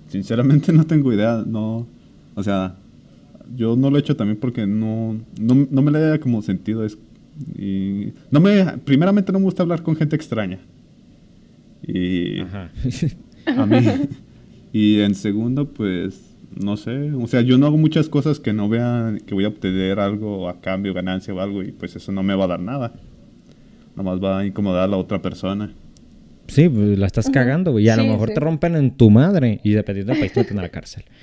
[0.08, 1.86] Sinceramente no tengo idea, no.
[2.34, 2.78] O sea,
[3.56, 6.86] yo no lo he hecho también porque no, no, me le da como sentido.
[6.86, 6.98] Es,
[7.58, 10.60] y no me, primeramente no me gusta hablar con gente extraña.
[11.86, 12.40] Y
[13.46, 13.78] a mí.
[14.72, 17.12] Y en segundo, pues, no sé.
[17.14, 20.50] O sea, yo no hago muchas cosas que no vean que voy a obtener algo
[20.50, 22.94] a cambio, ganancia o algo, y pues eso no me va a dar nada.
[23.96, 25.72] Nomás va a incomodar a la otra persona.
[26.48, 27.86] Sí, pues la estás cagando, güey.
[27.86, 30.60] Y a lo mejor te rompen en tu madre y dependiendo del país te meten
[30.60, 31.04] a la cárcel.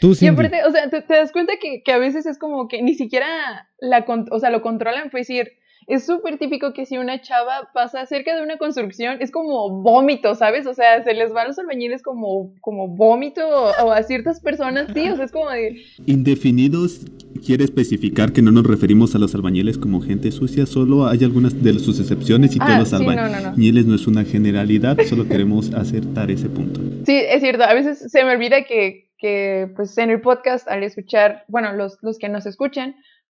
[0.00, 0.28] Tú, sí.
[0.28, 4.04] o sea, te, das cuenta que, que, a veces es como que ni siquiera la,
[4.30, 5.52] o sea, lo controlan, pues decir,
[5.86, 10.34] es súper típico que si una chava pasa cerca de una construcción, es como vómito,
[10.34, 10.66] ¿sabes?
[10.66, 14.88] O sea, se les va a los albañiles como, como vómito o, a ciertas personas,
[14.94, 15.82] sí, o sea, es como de...
[16.06, 17.00] Indefinidos
[17.44, 21.62] quiere especificar que no nos referimos a los albañiles como gente sucia, solo hay algunas
[21.62, 26.30] de sus excepciones y ah, todos los albañiles no, es una generalidad, solo queremos acertar
[26.30, 26.80] ese punto.
[27.04, 30.82] Sí, es cierto, a veces se me olvida que, que pues en el podcast al
[30.82, 32.94] escuchar, bueno, los, los que nos escuchan,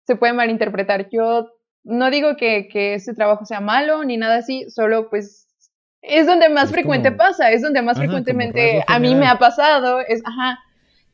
[0.07, 1.09] se puede malinterpretar.
[1.11, 1.51] Yo
[1.83, 5.47] no digo que, que ese trabajo sea malo ni nada así, solo pues
[6.01, 10.23] es donde más frecuente pasa, es donde más frecuentemente a mí me ha pasado, es,
[10.25, 10.57] ajá,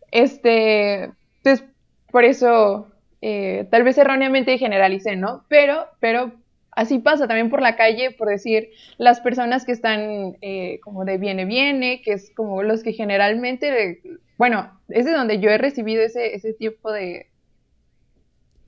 [0.09, 1.11] este,
[1.43, 1.65] pues
[2.09, 2.87] por eso
[3.21, 5.43] eh, tal vez erróneamente generalicé, ¿no?
[5.49, 6.31] Pero, pero
[6.71, 11.17] así pasa también por la calle, por decir, las personas que están eh, como de
[11.17, 14.01] viene, viene, que es como los que generalmente,
[14.41, 17.27] bueno, es de donde yo he recibido ese, ese tipo de,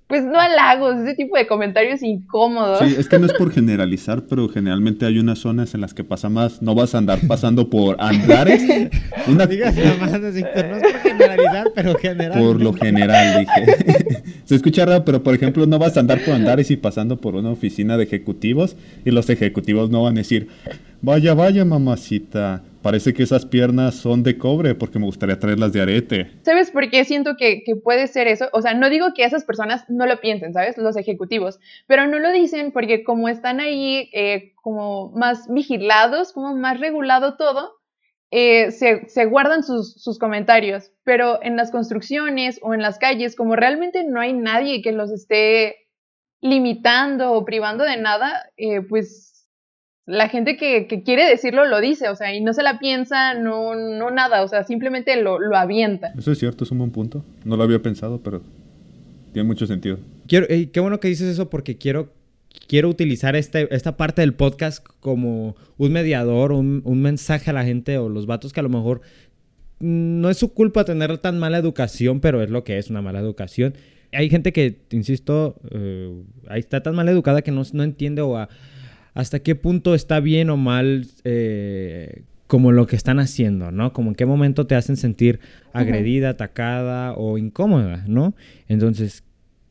[0.05, 2.77] pues no halagos, ese tipo de comentarios incómodos.
[2.77, 6.03] Sí, es que no es por generalizar, pero generalmente hay unas zonas en las que
[6.03, 6.61] pasa más.
[6.61, 8.61] No vas a andar pasando por andares.
[9.27, 9.47] Una...
[9.47, 12.39] Digas más, no es por generalizar, pero general.
[12.39, 14.21] Por lo general, dije.
[14.45, 17.33] Se escucha raro, pero por ejemplo, no vas a andar por andares y pasando por
[17.33, 20.49] una oficina de ejecutivos y los ejecutivos no van a decir,
[21.01, 25.81] vaya, vaya, mamacita Parece que esas piernas son de cobre porque me gustaría traerlas de
[25.81, 26.31] arete.
[26.41, 28.49] ¿Sabes por qué siento que, puede ser eso?
[28.51, 30.77] O sea, no digo que esas personas no lo piensen, ¿sabes?
[30.77, 36.57] Los ejecutivos, pero no lo dicen porque como están ahí eh, como más vigilados, como
[36.57, 37.71] más regulado todo,
[38.31, 40.91] eh, se, guardan sus, comentarios.
[41.05, 45.09] Pero en las construcciones o en las calles, como realmente no hay nadie que los
[45.09, 45.77] esté
[46.41, 49.32] limitando o privando de nada, eh, pues
[50.05, 53.75] la gente que, quiere decirlo lo dice, o sea, y no se la piensa, no,
[53.75, 56.13] no nada, o sea, simplemente lo, avienta.
[56.17, 57.23] Eso es cierto, es un buen punto.
[57.45, 58.41] No lo había pensado, pero
[59.31, 59.99] tiene mucho sentido.
[60.27, 62.11] Quiero, qué bueno que dices eso porque quiero,
[62.67, 67.63] quiero utilizar este, esta parte del podcast como un mediador, un, un mensaje a la
[67.63, 69.01] gente o los vatos que a lo mejor
[69.79, 73.19] no es su culpa tener tan mala educación, pero es lo que es una mala
[73.19, 73.75] educación.
[74.11, 78.37] Hay gente que, insisto, eh, ahí está tan mal educada que no, no entiende o
[78.37, 78.47] a,
[79.13, 83.93] hasta qué punto está bien o mal eh, como lo que están haciendo, ¿no?
[83.93, 85.39] Como en qué momento te hacen sentir
[85.71, 88.35] agredida, atacada o incómoda, ¿no?
[88.67, 89.23] Entonces,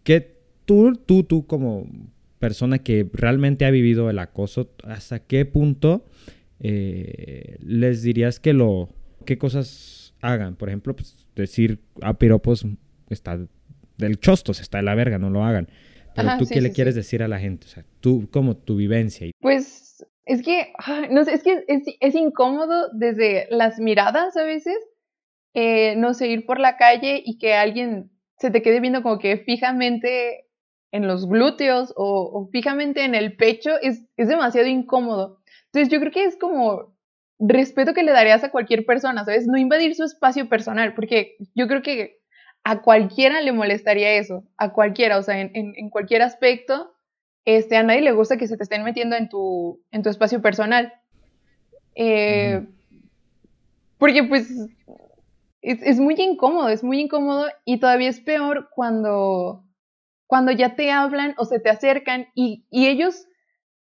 [0.04, 1.86] ¿qué tú, tú, tú como
[2.38, 6.04] persona que realmente ha vivido el acoso, hasta qué punto
[6.60, 8.88] eh, les dirías que lo,
[9.24, 10.56] qué cosas hagan?
[10.56, 12.66] Por ejemplo, pues, decir a piropos
[13.10, 13.38] está
[13.98, 15.68] del chostos, está de la verga, no lo hagan.
[16.14, 17.66] Pero tú, ¿qué le quieres decir a la gente?
[17.66, 19.30] O sea, tú, como tu vivencia.
[19.40, 20.72] Pues es que,
[21.10, 24.76] no sé, es que es, incómodo desde las miradas a veces.
[25.54, 29.18] Eh, no sé, ir por la calle y que alguien se te quede viendo como
[29.18, 30.48] que fijamente
[30.92, 35.40] en los glúteos o, fijamente en el pecho es, es demasiado incómodo.
[35.66, 36.94] Entonces yo creo que es como
[37.38, 39.46] respeto que le darías a cualquier persona, ¿sabes?
[39.46, 42.21] No invadir su espacio personal, porque yo creo que
[42.64, 46.92] a cualquiera le molestaría eso, a cualquiera, o sea, en, cualquier aspecto,
[47.44, 50.40] este, a nadie le gusta que se te estén metiendo en tu, en tu espacio
[50.40, 50.92] personal.
[51.94, 52.66] Eh,
[53.98, 54.48] porque pues
[55.62, 59.64] es, muy incómodo, es muy incómodo y todavía es peor cuando,
[60.26, 63.26] cuando ya te hablan o se te acercan y, ellos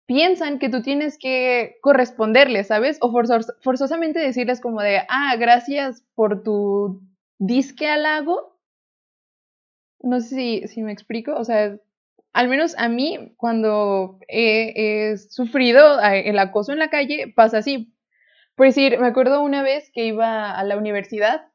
[0.06, 2.98] piensan que tú tienes que corresponderles, ¿sabes?
[3.00, 3.10] O
[3.62, 7.00] forzosamente decirles como de, ah, gracias por tu
[7.38, 8.51] disque halago,
[10.02, 11.76] no sé si, me explico, o sea,
[12.32, 17.94] al menos a mí, cuando he, sufrido el acoso en la calle, pasa así.
[18.54, 21.46] Por decir, me acuerdo una vez que iba a la universidad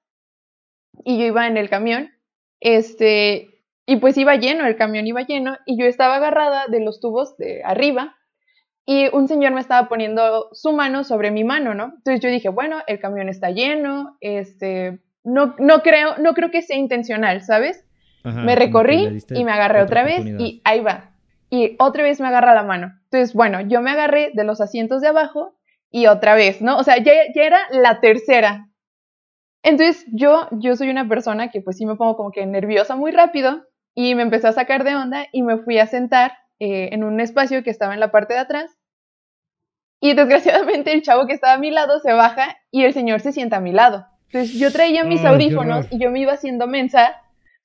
[1.04, 2.12] y yo iba en el camión,
[2.60, 3.50] este,
[3.86, 7.38] y pues iba lleno, el camión iba lleno, y yo estaba agarrada de los tubos
[7.38, 8.18] de arriba,
[8.86, 11.94] y un señor me estaba poniendo su mano sobre mi mano, ¿no?
[11.98, 16.62] Entonces yo dije, bueno, el camión está lleno, este, no, no creo, no creo que
[16.62, 17.87] sea intencional, ¿sabes?
[18.36, 21.12] Me recorrí y me agarré otra, vez y ahí va.
[21.50, 22.94] Y otra vez me agarra la mano.
[23.06, 25.56] Entonces, bueno, yo me agarré de los asientos de abajo
[25.92, 26.78] y otra vez, ¿no?
[26.78, 28.68] O sea, ya, ya era la tercera.
[29.64, 33.12] Entonces, yo, yo soy una persona que pues sí me pongo como que nerviosa muy
[33.12, 37.04] rápido y me empecé a sacar de onda y me fui a sentar eh, en
[37.04, 38.78] un espacio que estaba en la parte de atrás.
[40.00, 43.32] Y desgraciadamente el chavo que estaba a mi lado se baja y el señor se
[43.32, 44.06] sienta a mi lado.
[44.28, 47.16] Entonces yo traía mis audífonos y yo me iba haciendo mensa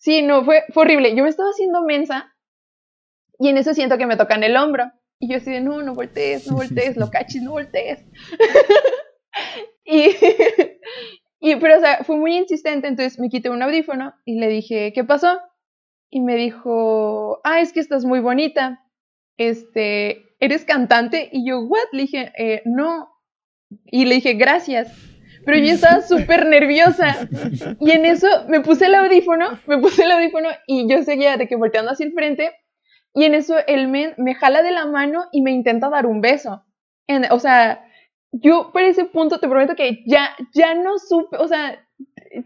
[0.03, 1.15] Sí, no, fue, horrible.
[1.15, 2.35] Yo me estaba haciendo mensa
[3.39, 4.91] y en eso siento que me tocan el hombro.
[5.21, 8.05] Y yo así de, no, no voltees, no voltees, lo cachis, no voltees.
[9.85, 10.11] y,
[11.39, 14.93] y, pero, o sea, fue muy insistente, entonces me quité un audífono y le dije,
[14.93, 15.39] ¿qué pasó?
[16.11, 18.85] Y me dijo, ah, es que estás muy bonita.
[19.37, 21.29] Este, ¿eres cantante?
[21.31, 21.93] Y yo, ¿what?
[21.93, 23.09] Le dije, eh, no.
[23.85, 25.12] Y le dije, gracias
[25.45, 27.29] pero yo estaba súper nerviosa.
[27.81, 31.49] Y en eso me puse el audífono, me puse el audífono y yo seguía de
[31.49, 32.53] que volteando hacia el frente.
[33.15, 36.21] Y en eso el men me jala de la mano y me intenta dar un
[36.21, 36.65] beso.
[37.07, 37.85] En, o sea,
[38.33, 41.79] yo por ese punto te prometo que ya, ya no supe, o sea,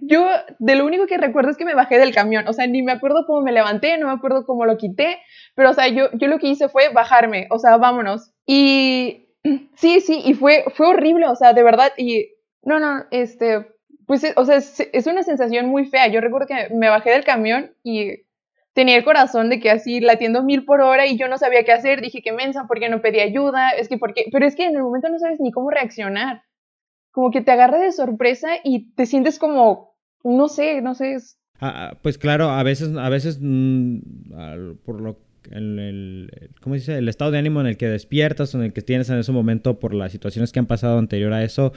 [0.00, 0.26] yo
[0.58, 2.92] de lo único que recuerdo es que me bajé del camión, o sea, ni me
[2.92, 5.18] acuerdo cómo me levanté, no me acuerdo cómo lo quité,
[5.54, 8.32] pero o sea, yo, yo lo que hice fue bajarme, o sea, vámonos.
[8.46, 9.28] Y
[9.76, 12.32] sí, sí, y fue, fue horrible, o sea, de verdad, y
[12.66, 13.64] no, no, este,
[14.06, 16.08] pues, o sea, es, una sensación muy fea.
[16.08, 18.24] Yo recuerdo que me bajé del camión y
[18.72, 21.70] tenía el corazón de que así latiendo mil por hora y yo no sabía qué
[21.70, 22.00] hacer.
[22.02, 23.70] Dije que mensa, ¿por qué no pedí ayuda?
[23.70, 24.24] Es que, ¿por qué?
[24.32, 26.42] Pero es que en el momento no sabes ni cómo reaccionar.
[27.12, 31.16] Como que te agarra de sorpresa y te sientes como, no sé, no sé.
[31.60, 34.00] Ah, ah, pues claro, a veces, a veces, mm,
[34.84, 35.18] por lo
[35.50, 36.98] el, ¿cómo dice?
[36.98, 39.32] el estado de ánimo en el que despiertas o en el que tienes en ese
[39.32, 41.72] momento por las situaciones que han pasado anterior a eso,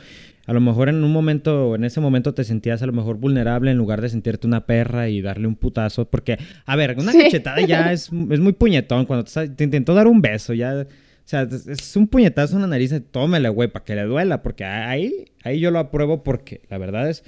[0.49, 3.69] a lo mejor en un momento, en ese momento te sentías a lo mejor vulnerable
[3.69, 7.61] en lugar de sentirte una perra y darle un putazo, porque, a ver, una cachetada
[7.61, 10.87] ya es, es, muy puñetón, cuando te, intentó dar un beso, ya...
[10.87, 14.65] O sea, es un puñetazo en la nariz, tómele, güey, para que le duela, porque
[14.65, 17.23] ahí, ahí yo lo apruebo porque la verdad es,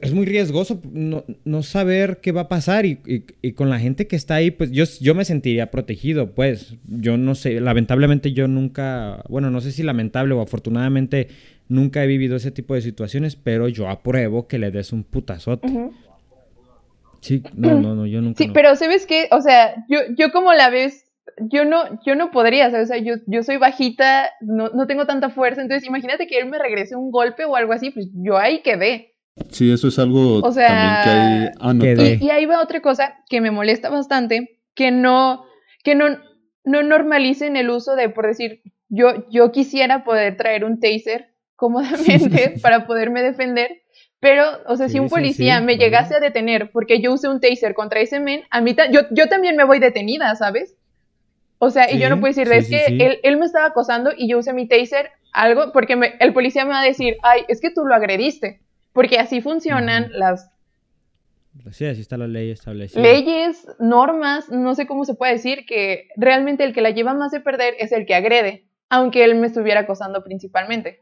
[0.00, 3.00] es muy riesgoso no, saber qué va a pasar y,
[3.56, 7.34] con la gente que está ahí, pues yo, yo me sentiría protegido, pues yo no
[7.34, 11.26] sé, lamentablemente yo nunca, bueno, no sé si lamentable o afortunadamente
[11.70, 15.68] nunca he vivido ese tipo de situaciones, pero yo apruebo que le des un putazote.
[17.20, 18.42] Sí, no, no, no, yo nunca.
[18.42, 19.28] Sí, pero ¿sabes qué?
[19.30, 21.06] O sea, yo, yo como la ves,
[21.38, 25.30] yo no, yo no podría, o sea, yo, yo soy bajita, no, no tengo tanta
[25.30, 28.62] fuerza, entonces imagínate que él me regrese un golpe o algo así, pues yo ahí
[28.62, 29.14] quedé.
[29.50, 30.66] Sí, eso es algo también
[31.04, 32.08] que hay anotado.
[32.20, 35.44] Y, ahí va otra cosa que me molesta bastante, que no,
[35.84, 36.18] que no,
[36.64, 42.54] no normalicen el uso de, por decir, yo, yo quisiera poder traer un taser cómodamente
[42.62, 43.82] para poderme defender,
[44.18, 47.74] pero, o sea, si un policía me llegase a detener porque yo usé un taser
[47.74, 50.74] contra ese men, a mí yo, yo también me voy detenida, ¿sabes?
[51.58, 54.28] O sea, y yo no puedo decir, es que él, él, me estaba acosando y
[54.28, 57.70] yo usé mi taser, algo, porque el policía me va a decir, ay, es que
[57.70, 58.60] tú lo agrediste.
[58.92, 60.50] Porque así funcionan las...
[61.70, 63.00] Sí, así está la ley establecida.
[63.00, 67.30] Leyes, normas, no sé cómo se puede decir, que realmente el que la lleva más
[67.30, 71.00] de perder es el que agrede, aunque él me estuviera acosando principalmente.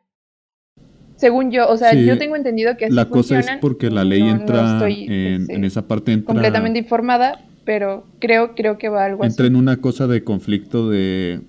[1.19, 4.23] Según yo, o sea, yo tengo entendido que así La cosa es porque la ley
[4.23, 6.33] entra en, este, esa parte entra...
[6.33, 11.41] Completamente informada, pero creo, creo que va algo entra en una cosa de conflicto de...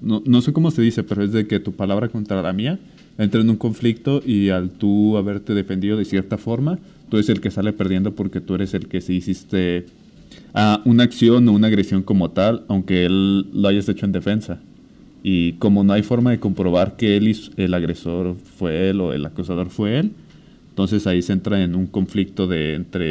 [0.00, 2.78] No, no sé cómo se dice, pero es de que tu palabra contra la mía
[3.18, 7.40] entra en un conflicto y al tú haberte defendido de cierta forma, tú eres el
[7.40, 9.86] que sale perdiendo porque tú eres el que se hiciste
[10.54, 14.60] a una acción o una agresión como tal, aunque él lo hayas hecho en defensa.
[15.28, 19.26] Y como no hay forma de comprobar que él el agresor fue él o el
[19.26, 20.12] acusador fue él,
[20.68, 23.08] entonces ahí se entra en un conflicto de entre,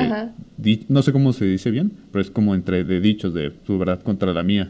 [0.87, 4.01] no sé cómo se dice bien, pero es como entre de dichos de tu verdad
[4.01, 4.69] contra la mía.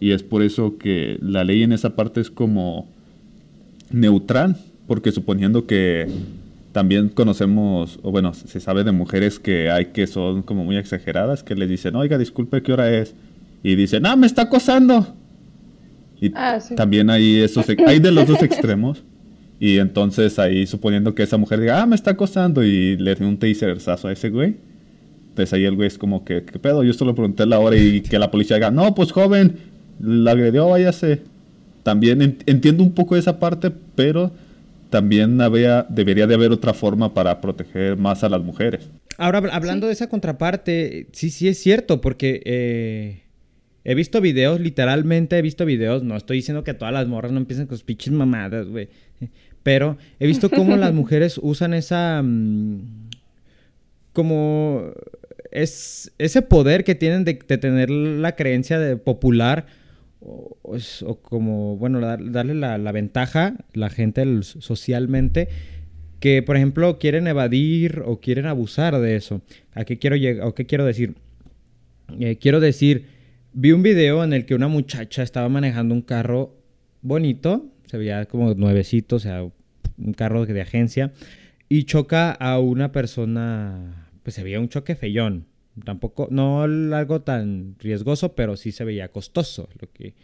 [0.00, 2.86] Y es por eso que la ley en esa parte es como
[3.90, 6.08] neutral, porque suponiendo que
[6.72, 11.42] también conocemos, o bueno, se sabe de mujeres que hay que son como muy exageradas,
[11.42, 13.14] que les dicen, oiga, disculpe, ¿qué hora es?
[13.62, 15.16] Y dicen, ah, me está acosando.
[16.22, 19.02] Y ah, también hay esos, hay de los dos extremos.
[19.58, 23.26] Y entonces ahí suponiendo que esa mujer diga, ah, me está acosando y le da
[23.26, 24.54] un taserzazo a ese güey.
[25.34, 26.84] Pues ahí el güey es como que, ¿qué pedo?
[26.84, 29.56] Yo solo pregunté la hora y que la policía diga, no, pues joven,
[29.98, 31.22] la agredió, váyase.
[31.82, 34.30] También entiendo un poco esa parte, pero
[34.90, 38.88] también había, debería de haber otra forma para proteger más a las mujeres.
[39.18, 43.21] Ahora, hablando de esa contraparte, sí, sí es cierto, porque eh,
[43.84, 47.38] he visto videos, literalmente he visto videos, no estoy diciendo que todas las morras no
[47.38, 48.88] empiecen con sus pinches mamadas, güey,
[49.62, 52.22] pero he visto cómo las mujeres usan esa...
[52.22, 53.08] Mm,
[54.12, 54.92] como
[55.50, 59.66] es ese poder que tienen de, de tener la creencia de popular
[60.24, 65.48] o, como, bueno, darle la, ventaja, la gente socialmente,
[66.20, 69.42] que por ejemplo quieren evadir o quieren abusar de eso.
[69.74, 71.14] ¿A qué quiero, llegar, o qué quiero decir?
[72.20, 73.06] Eh, quiero decir,
[73.52, 76.56] vi un video en el que una muchacha estaba manejando un carro
[77.00, 81.12] bonito, se veía como nuevecito, o sea, un carro de agencia,
[81.68, 85.46] y choca a una persona, pues se veía un choque feyón,
[85.84, 89.68] Tampoco, no algo tan riesgoso, pero sí se veía costoso.
[89.80, 90.14] Lo que...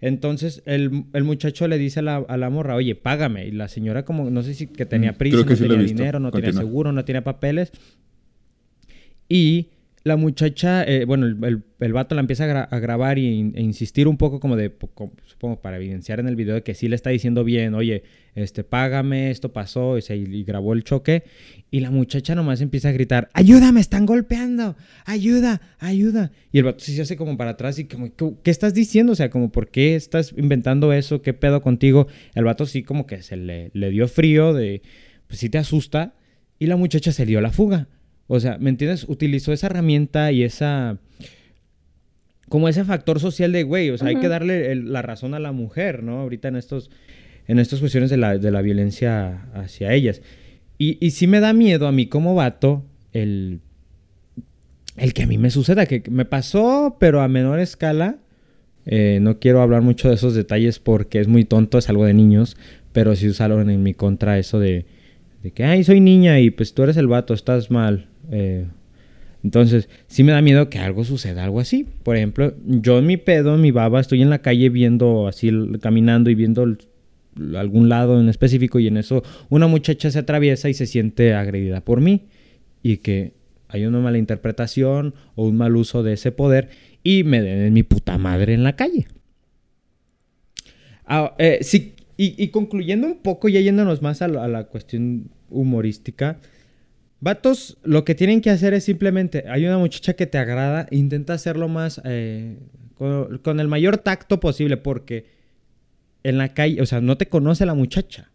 [0.00, 3.46] Entonces el, muchacho le dice a la, a la, morra, oye, págame.
[3.46, 6.30] Y la señora como, no sé si que tenía mm, prisa, no tenía dinero, no
[6.30, 7.72] tenía seguro, no tenía papeles.
[9.28, 9.68] Y
[10.04, 14.16] la muchacha, eh, bueno, el, el, vato la empieza a, grabar y, e insistir un
[14.16, 14.72] poco como de,
[15.26, 18.04] supongo, para evidenciar en el video de que sí le está diciendo bien, oye,
[18.34, 21.24] este, págame, esto pasó, y, se, grabó el choque.
[21.70, 26.30] Y la muchacha nomás empieza a gritar, ayuda, me están golpeando, ayuda, ayuda.
[26.52, 28.10] Y el vato se hace como para atrás y como,
[28.42, 29.12] ¿qué, estás diciendo?
[29.12, 31.22] O sea, como, ¿por qué estás inventando eso?
[31.22, 32.06] ¿Qué pedo contigo?
[32.34, 34.82] El vato sí como que se le, le dio frío de,
[35.26, 36.14] pues sí te asusta.
[36.60, 37.88] Y la muchacha se dio la fuga.
[38.28, 39.06] O sea, ¿me entiendes?
[39.08, 40.98] Utilizó esa herramienta y esa...
[42.48, 45.52] Como ese factor social de, güey, o sea, hay que darle la razón a la
[45.52, 46.20] mujer, ¿no?
[46.20, 46.90] Ahorita en estos,
[47.46, 50.22] en estas cuestiones de la, de la violencia hacia ellas.
[50.78, 53.60] Y, y sí me da miedo a mí como vato el,
[54.96, 58.16] el que a mí me suceda, que me pasó, pero a menor escala.
[58.86, 62.14] Eh, no quiero hablar mucho de esos detalles porque es muy tonto, es algo de
[62.14, 62.56] niños,
[62.92, 64.86] pero sí usaron en mi contra eso de,
[65.42, 68.07] de que, ay, soy niña y pues tú eres el vato, estás mal.
[68.30, 68.66] Eh,
[69.44, 71.86] entonces, sí me da miedo que algo suceda, algo así.
[72.02, 75.50] Por ejemplo, yo en mi pedo, en mi baba, estoy en la calle viendo, así,
[75.80, 76.76] caminando y viendo
[77.56, 81.80] algún lado en específico y en eso una muchacha se atraviesa y se siente agredida
[81.82, 82.26] por mí.
[82.82, 83.32] Y que
[83.68, 86.68] hay una mala interpretación o un mal uso de ese poder
[87.02, 89.06] y me den mi puta madre en la calle.
[91.06, 96.40] Ah, eh, sí, y, concluyendo un poco, ya yéndonos más a la cuestión humorística,
[97.20, 101.34] Vatos, lo que tienen que hacer es simplemente, hay una muchacha que te agrada, intenta
[101.34, 102.58] hacerlo más, eh,
[102.94, 105.26] con, el mayor tacto posible, porque
[106.22, 108.30] en la calle, o sea, no te conoce la muchacha.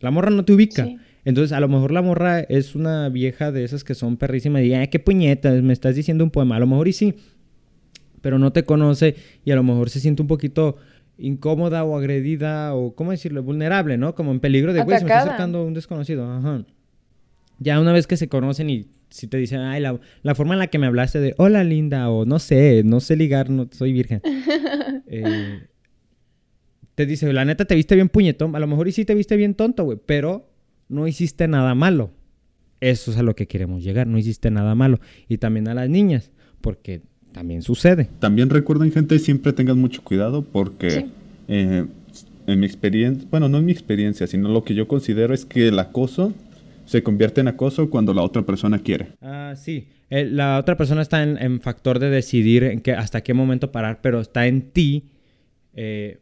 [0.00, 0.88] La morra no te ubica.
[1.24, 4.70] Entonces, a lo mejor la morra es una vieja de esas que son perrísimas y
[4.70, 6.56] dice, qué puñetas, me estás diciendo un poema.
[6.56, 7.14] A lo mejor y sí,
[8.20, 10.76] pero no te conoce y a lo mejor se siente un poquito
[11.18, 13.44] incómoda o agredida o, ¿cómo decirlo?
[13.44, 14.16] Vulnerable, ¿no?
[14.16, 16.28] Como en peligro de, güey, se me está acercando un desconocido.
[16.28, 16.64] Ajá.
[17.58, 20.68] Ya una vez que se conocen y si te dicen, ay, la, forma en la
[20.68, 24.20] que me hablaste de hola linda o no sé, no sé ligar, no soy virgen.
[25.14, 25.66] Eh,
[26.94, 29.36] te dice, la neta te viste bien puñetón, a lo mejor y sí te viste
[29.36, 30.48] bien tonto, güey, pero
[30.88, 32.12] no hiciste nada malo.
[32.80, 35.00] Eso es a lo que queremos llegar, no hiciste nada malo.
[35.28, 36.30] Y también a las niñas,
[36.62, 38.08] porque también sucede.
[38.20, 41.06] También recuerden, gente, siempre tengan mucho cuidado porque
[41.48, 41.86] eh,
[42.46, 45.68] en mi experiencia, bueno, no en mi experiencia, sino lo que yo considero es que
[45.68, 46.32] el acoso
[46.92, 49.12] se convierte en acoso cuando la otra persona quiere.
[49.22, 49.88] Ah, sí.
[50.10, 54.20] la otra persona está en, factor de decidir en qué, hasta qué momento parar, pero
[54.20, 55.06] está en ti
[55.72, 56.18] eh,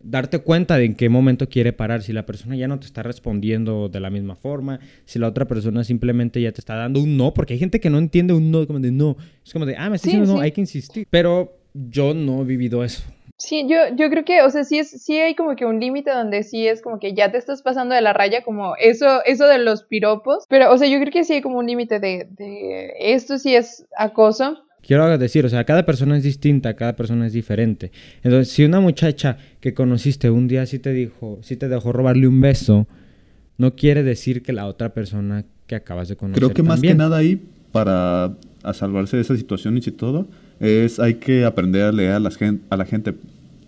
[0.00, 2.02] darte cuenta de en qué momento quiere parar.
[2.02, 5.48] Si la persona ya no te está respondiendo de la misma forma, si la otra
[5.48, 8.52] persona simplemente ya te está dando un no, porque hay gente que no entiende un
[8.52, 9.16] no, como de no.
[9.44, 11.08] Es como de, ah, me está diciendo no, hay que insistir.
[11.10, 13.02] Pero yo no he vivido eso.
[13.38, 16.10] Sí, yo, yo creo que, o sea, sí, es, sí hay como que un límite
[16.10, 19.46] donde sí es como que ya te estás pasando de la raya, como eso, eso
[19.46, 22.26] de los piropos, pero, o sea, yo creo que sí hay como un límite de,
[22.30, 24.58] de esto sí es acoso.
[24.82, 27.92] Quiero decir, o sea, cada persona es distinta, cada persona es diferente.
[28.24, 32.26] Entonces, si una muchacha que conociste un día sí te dijo, sí te dejó robarle
[32.26, 32.88] un beso,
[33.56, 36.42] no quiere decir que la otra persona que acabas de conocer.
[36.42, 38.34] Creo que más que nada ahí, para
[38.72, 40.26] salvarse de esas situaciones y todo,
[40.60, 42.38] es hay que aprender a leer a, las
[42.70, 43.14] a la gente.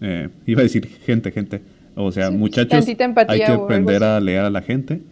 [0.00, 1.62] Eh, iba a decir gente, gente.
[1.94, 5.02] O sea, muchachos, hay que aprender a leer a la gente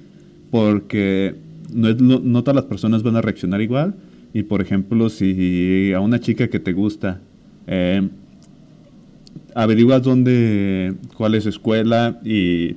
[0.51, 1.35] porque
[1.73, 3.95] no, es, no, todas las personas van a reaccionar igual.
[4.33, 7.21] Y por ejemplo, si a una chica que te gusta,
[7.67, 8.09] eh,
[9.55, 12.77] averiguas dónde, cuál es su escuela y,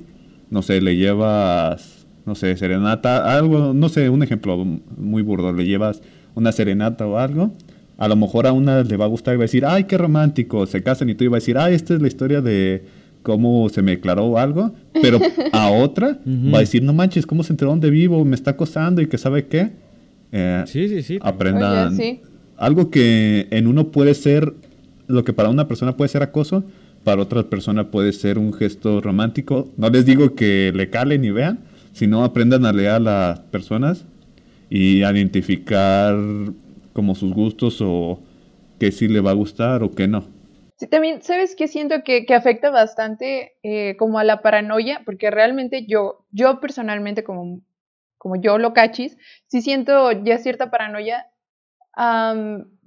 [0.50, 4.64] no sé, le llevas, no sé, serenata, algo, no sé, un ejemplo
[4.96, 6.02] muy burdo, le llevas
[6.34, 7.52] una serenata o algo
[8.02, 9.96] a lo mejor a una le va a gustar y va a decir, ay, qué
[9.96, 12.82] romántico, se casan y tú ibas a decir, ay, esta es la historia de
[13.22, 15.20] cómo se me declaró algo, pero
[15.52, 18.24] a otra va a decir, no manches, ¿cómo se enteró dónde vivo?
[18.24, 19.70] Me está acosando y que sabe qué.
[20.32, 21.18] Eh, sí, sí, sí.
[21.22, 21.96] Aprendan
[22.56, 24.52] algo que en uno puede ser,
[25.06, 26.64] lo que para una persona puede ser acoso,
[27.04, 29.68] para otra persona puede ser un gesto romántico.
[29.76, 31.60] No les digo que le calen y vean,
[31.92, 34.06] sino aprendan a leer a las personas
[34.70, 36.16] y a identificar
[36.92, 38.20] como sus gustos o
[38.78, 40.24] que sí le va a gustar o que no.
[40.76, 41.68] Sí, también, ¿sabes qué?
[41.68, 47.60] Siento que, afecta bastante eh, como a la paranoia, porque realmente yo, yo personalmente como,
[48.18, 49.16] como yo lo cachis,
[49.46, 51.26] sí siento ya cierta paranoia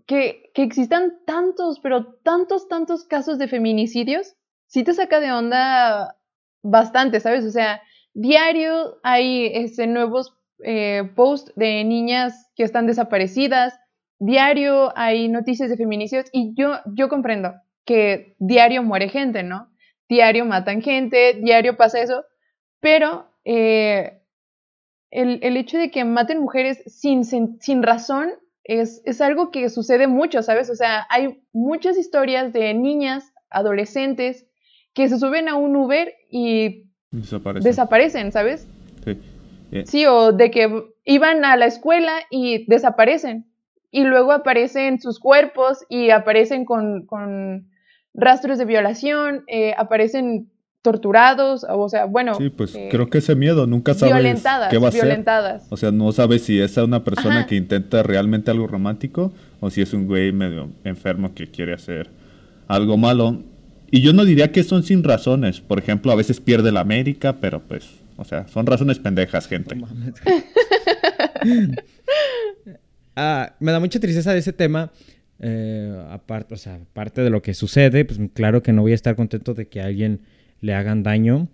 [0.08, 4.36] que, que existan tantos, pero tantos, tantos casos de feminicidios,
[4.68, 6.18] sí te saca de onda
[6.64, 7.46] bastante, ¿sabes?
[7.46, 7.82] O sea,
[8.14, 10.34] diario hay este, nuevos
[10.64, 13.80] eh, posts de niñas que están desaparecidas,
[14.20, 17.54] diario hay noticias de feminicidios y yo, yo comprendo
[17.86, 19.70] que diario muere gente, ¿no?
[20.10, 22.24] Diario matan gente, diario pasa eso,
[22.80, 24.22] pero eh,
[25.12, 28.30] el, el, hecho de que maten mujeres sin, sin, razón
[28.64, 30.70] es, es, algo que sucede mucho, ¿sabes?
[30.70, 34.48] O sea, hay muchas historias de niñas, adolescentes,
[34.94, 38.68] que se suben a un Uber y desaparecen, ¿sabes?
[39.04, 39.20] Sí.
[39.72, 39.84] Eh.
[39.86, 43.46] sí, o de que iban a la escuela y desaparecen
[43.96, 47.08] y luego aparecen sus cuerpos y aparecen con,
[48.14, 50.50] rastros de violación, eh, aparecen
[50.82, 52.36] torturados, o sea, bueno.
[52.36, 55.64] Sí, pues eh, creo que ese miedo, nunca sabes violentadas, qué va a violentadas.
[55.64, 55.74] ser.
[55.74, 59.32] O sea, no sabes si es una persona que intenta realmente algo romántico
[59.62, 62.10] o si es un güey medio enfermo que quiere hacer
[62.68, 63.44] algo malo.
[63.92, 65.62] Y yo no diría que son sin razones.
[65.62, 69.78] Por ejemplo, a veces pierde la América, pero pues O sea, son razones pendejas, gente.
[73.16, 74.92] Ah, me da mucha tristeza de ese tema.
[75.40, 78.96] Eh, aparte, o sea, aparte de lo que sucede, pues claro que no voy a
[78.96, 80.22] estar contento de que a alguien
[80.62, 81.50] le hagan daño.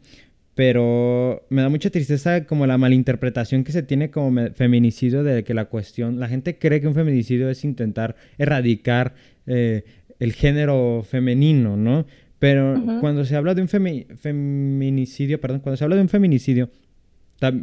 [0.54, 5.54] Pero me da mucha tristeza como la malinterpretación que se tiene como feminicidio de que
[5.54, 9.16] la cuestión, la gente cree que un feminicidio es intentar erradicar
[9.48, 9.86] eh,
[10.20, 12.06] el género femenino, ¿no?
[12.38, 16.72] Pero cuando se habla de un feminicidio, perdón, cuando se habla de un feminicidio,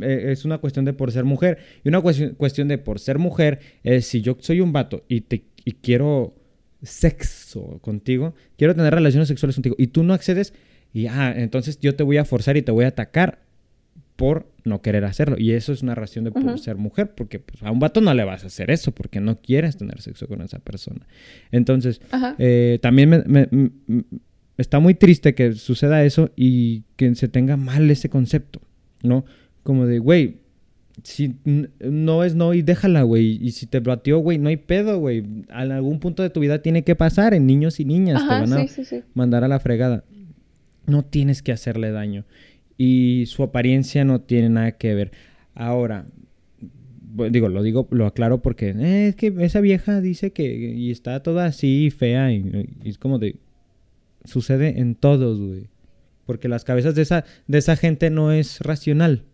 [0.02, 1.58] es una cuestión de por ser mujer.
[1.84, 5.44] Y una cuestión, de por ser mujer es si yo soy un vato y, te,
[5.64, 6.34] y quiero
[6.82, 10.54] sexo contigo, quiero tener relaciones sexuales contigo y tú no accedes
[10.92, 13.40] y ah, entonces yo te voy a forzar y te voy a atacar
[14.16, 15.36] por no querer hacerlo.
[15.38, 18.12] Y eso es una razón de por ser mujer, porque pues, a un vato no
[18.14, 21.06] le vas a hacer eso, porque no quieres tener sexo con esa persona.
[21.52, 22.00] Entonces,
[22.38, 23.48] eh, también me,
[24.56, 28.60] está muy triste que suceda eso y que se tenga mal ese concepto,
[29.04, 29.24] ¿no?
[29.68, 30.38] Como de, güey,
[31.02, 33.38] si no es no y déjala, güey.
[33.38, 35.22] Y si te batió, güey, no hay pedo, güey.
[35.50, 38.22] A algún punto de tu vida tiene que pasar en niños y niñas.
[38.22, 38.64] te van a
[39.12, 40.04] mandar a la fregada.
[40.86, 42.24] No tienes que hacerle daño.
[42.78, 45.12] Y su apariencia no tiene nada que ver.
[45.54, 46.06] Ahora,
[47.30, 51.22] digo, lo digo, lo aclaro porque eh, es que esa vieja dice que y está
[51.22, 53.36] toda así fea y es como de,
[54.24, 55.68] sucede en todos, güey.
[56.24, 59.24] Porque las cabezas de esa, de esa gente no es racional.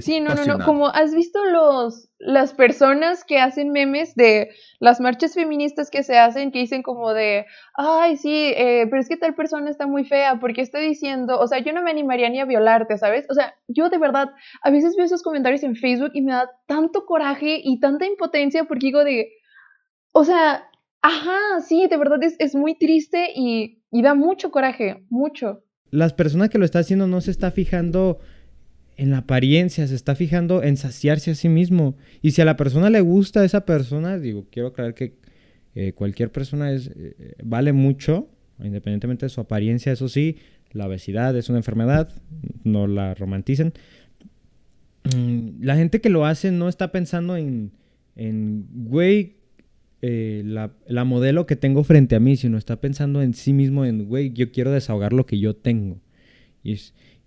[0.00, 0.64] Sí, no, no, no.
[0.64, 6.18] Como has visto los, las personas que hacen memes de las marchas feministas que se
[6.18, 10.04] hacen, que dicen como de, ay, sí, eh, pero es que tal persona está muy
[10.04, 13.26] fea, porque está diciendo, o sea, yo no me animaría ni a violarte, ¿sabes?
[13.30, 14.30] O sea, yo de verdad,
[14.62, 18.64] a veces veo esos comentarios en Facebook y me da tanto coraje y tanta impotencia
[18.64, 19.28] porque digo de,
[20.12, 20.68] o sea,
[21.06, 25.62] Ajá, sí, de verdad es, muy triste y, da mucho coraje, mucho.
[25.90, 28.20] Las personas que lo está haciendo no se está fijando
[28.96, 31.96] en la apariencia, se está fijando en saciarse a sí mismo.
[32.22, 35.14] Y si a la persona le gusta a esa persona, digo, quiero aclarar que
[35.74, 38.28] eh, cualquier persona es, eh, vale mucho,
[38.62, 40.36] independientemente de su apariencia, eso sí,
[40.72, 42.12] la obesidad es una enfermedad,
[42.62, 43.72] no la romanticen.
[45.16, 47.72] Mm, la gente que lo hace no está pensando en,
[48.16, 49.36] en güey,
[50.02, 54.06] eh, la, modelo que tengo frente a mí, sino está pensando en sí mismo en,
[54.06, 55.98] güey, yo quiero desahogar lo que yo tengo.
[56.62, 56.78] Y,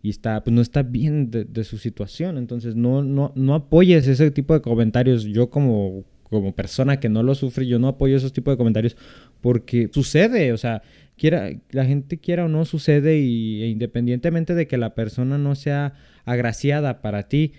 [0.02, 2.38] y está, pues no está bien de, su situación.
[2.38, 5.24] Entonces no, no, no apoyes ese tipo de comentarios.
[5.24, 8.96] Yo como, como persona que no lo sufre, yo no apoyo esos tipos de comentarios
[9.42, 10.82] porque sucede, o sea,
[11.18, 15.56] quiera, la gente quiera o no sucede y e independientemente de que la persona no
[15.56, 15.94] sea
[16.26, 17.54] agraciada para ti,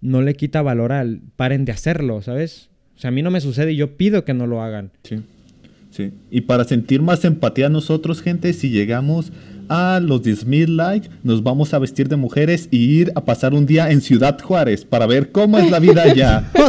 [0.00, 2.70] no le quita valor al paren de hacerlo, ¿sabes?
[2.96, 4.92] O sea, a mí no me sucede y yo pido que no lo hagan.
[5.02, 5.20] Sí.
[5.90, 6.12] Sí.
[6.30, 9.32] Y para sentir más empatía nosotros, gente, si llegamos
[9.68, 13.66] a los 10.000 likes, nos vamos a vestir de mujeres y ir a pasar un
[13.66, 16.50] día en Ciudad Juárez para ver cómo es la vida allá.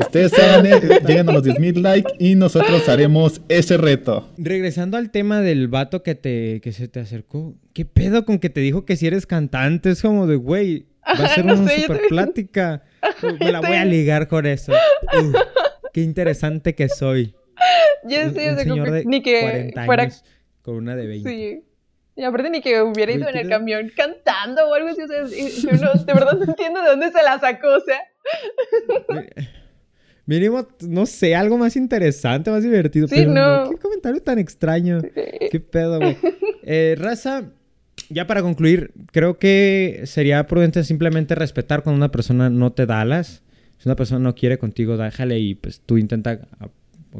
[0.00, 0.64] Ustedes hagan,
[1.06, 4.28] lleguen a los 10.000 likes y nosotros haremos ese reto.
[4.36, 8.50] Regresando al tema del vato que, te, que se te acercó, ¿qué pedo con que
[8.50, 9.90] te dijo que si eres cantante?
[9.90, 12.82] Es como de, güey, va a ser una super plática.
[13.40, 14.72] Me la voy a ligar con eso.
[15.92, 17.34] Qué interesante que soy.
[18.04, 20.24] Yo estoy un, señor de ni que 40 años
[20.62, 21.28] con una de 20.
[21.28, 21.64] Sí.
[22.14, 25.02] Y aparte ni que hubiera ido en el camión cantando o algo así.
[25.02, 28.00] O sea, de verdad no entiendo de dónde se la sacó, o sea.
[30.26, 33.08] Mínimo, no sé, algo más interesante, más divertido.
[33.08, 33.70] Sí, pero no.
[33.70, 35.00] Qué comentario tan extraño.
[35.02, 36.16] Qué pedo, güey.
[36.64, 37.50] Eh, raza,
[38.08, 43.00] ya para concluir, creo que sería prudente simplemente respetar cuando una persona no te da
[43.00, 43.42] alas.
[43.82, 46.38] Si una persona no quiere contigo, déjale y pues tú intenta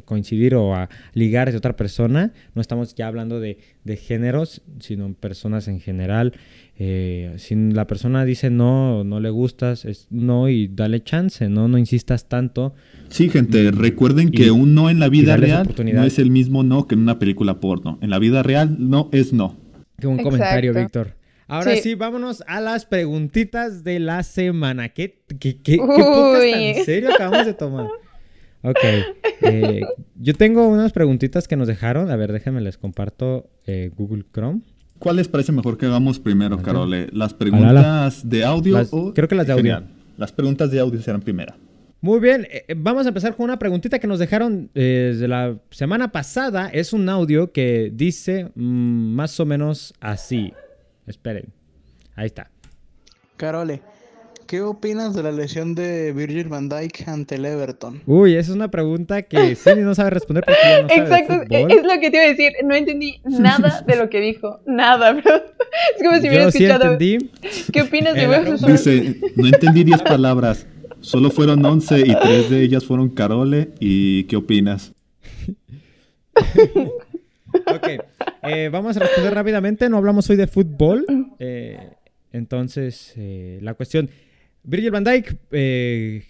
[0.04, 2.32] coincidir o a ligar a otra persona.
[2.54, 3.58] No estamos ya hablando de,
[3.96, 6.34] géneros, sino personas en general.
[6.78, 11.66] Eh, si la persona dice no, no le gustas, es no y dale chance, no,
[11.66, 12.76] no insistas tanto.
[13.08, 16.86] Sí, gente, recuerden que un no en la vida real no es el mismo no
[16.86, 17.98] que en una película porno.
[18.02, 19.56] En la vida real no es no.
[19.98, 21.16] Qué buen comentario, Víctor.
[21.52, 21.94] Ahora sí.
[21.94, 24.88] vámonos a las preguntitas de la semana.
[24.88, 27.88] ¿Qué, qué, qué, qué tan serio acabamos de tomar?
[28.62, 28.78] Ok.
[29.42, 29.82] Eh,
[30.14, 32.10] yo tengo unas preguntitas que nos dejaron.
[32.10, 34.62] A ver, déjenme les comparto eh, Google Chrome.
[34.98, 37.08] ¿Cuál les parece mejor que hagamos primero, Carole?
[37.12, 39.12] ¿Las preguntas de audio o...?
[39.12, 39.82] Creo que las de audio.
[40.16, 41.56] Las preguntas de audio serán primera.
[42.00, 46.12] Muy bien, eh, vamos a empezar con una preguntita que nos dejaron desde la semana
[46.12, 46.68] pasada.
[46.68, 50.52] Es un audio que dice mm, más o menos así.
[51.06, 51.52] Esperen.
[52.14, 52.50] Ahí está.
[53.36, 53.82] Carole,
[54.52, 58.02] ¿Qué opinas de la lesión de Virgil van Dijk ante el Everton?
[58.04, 61.44] Uy, esa es una pregunta que Cindy no sabe responder porque ya no sabe Exacto,
[61.48, 62.52] de es lo que te iba a decir.
[62.62, 64.60] No entendí nada de lo que dijo.
[64.66, 65.22] Nada, bro.
[65.96, 66.92] Es como si hubiera Yo sí escuchado.
[66.92, 67.30] entendí.
[67.72, 70.66] ¿Qué opinas de West Dice, no entendí 10 palabras.
[71.00, 73.70] Solo fueron 11 y 3 de ellas fueron Carole.
[73.80, 74.92] ¿Y qué opinas?
[77.66, 77.86] Ok,
[78.42, 79.88] eh, vamos a responder rápidamente.
[79.88, 81.04] No hablamos hoy de fútbol.
[81.38, 81.78] eh,
[82.32, 84.08] entonces, eh, la cuestión.
[84.64, 86.24] Virgil van Dijk, eh,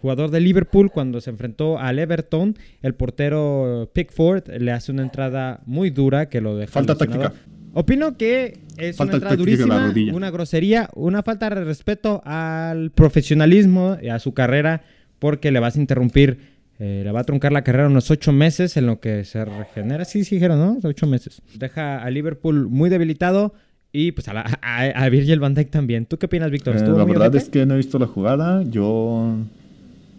[0.00, 5.60] jugador de Liverpool, cuando se enfrentó al Everton, el portero Pickford le hace una entrada
[5.66, 6.72] muy dura que lo deja.
[6.72, 7.32] Falta táctica.
[7.72, 13.96] Opino que es Falta una entrada durísima, una grosería, una falta de respeto al profesionalismo
[14.02, 14.82] y a su carrera,
[15.20, 16.38] porque le vas a interrumpir,
[16.80, 20.04] eh, le va a truncar la carrera unos ocho meses en lo que se regenera.
[20.04, 20.78] Sí, sí, dijeron, ¿no?
[20.88, 21.42] Ocho meses.
[21.56, 23.52] Deja a Liverpool muy debilitado
[23.92, 26.06] y pues a, la- a, a Virgil van Dijk también.
[26.06, 26.74] ¿Tú qué opinas, Víctor?
[26.74, 28.62] Eh, ¿Estuvo la verdad es que no he visto la jugada.
[28.62, 29.36] Yo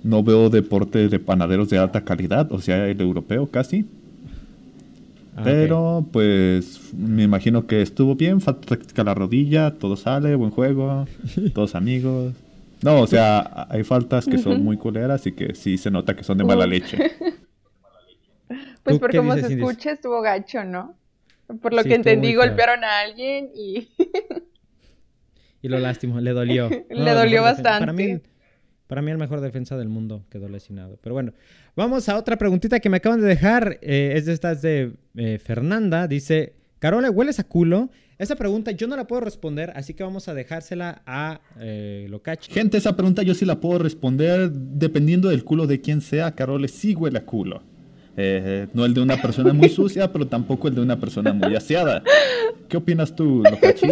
[0.04, 3.86] no veo deporte de panaderos de alta calidad, o sea, el europeo casi.
[5.36, 5.42] Ah.
[5.44, 11.08] Pero pues me imagino que estuvo bien, falta la rodilla, todo sale, buen juego,
[11.54, 12.34] todos amigos.
[12.84, 16.24] No, o sea, hay faltas que son muy culeras y que sí se nota que
[16.24, 16.98] son de mala leche.
[18.84, 20.98] Pues ¿Tú por cómo se escucha, estuvo gacho, ¿no?
[21.62, 23.90] Por lo Sí, que entendí, golpearon a alguien y.
[25.62, 26.68] Y lo lástima, le dolió.
[26.90, 27.94] Le No, dolió defen- Para bastante.
[28.16, 28.20] mí,
[28.88, 30.98] para mí el mejor defensa del mundo quedó lesionado.
[31.02, 31.34] Pero bueno,
[31.76, 33.78] vamos a otra preguntita que me acaban de dejar.
[33.82, 36.08] eh, es de estas de eh, Fernanda.
[36.08, 37.92] Dice, Carola, ¿hueles a culo?
[38.18, 42.52] Esa pregunta yo no la puedo responder, así que vamos a dejársela a eh, Locachi.
[42.52, 46.32] Gente, esa pregunta yo sí la puedo responder dependiendo del culo de quién sea.
[46.32, 47.62] Carole sí huele a culo.
[48.18, 51.56] Eh, no el de una persona muy sucia, pero tampoco el de una persona muy
[51.56, 52.02] aseada.
[52.68, 53.88] ¿Qué opinas tú, Locachi?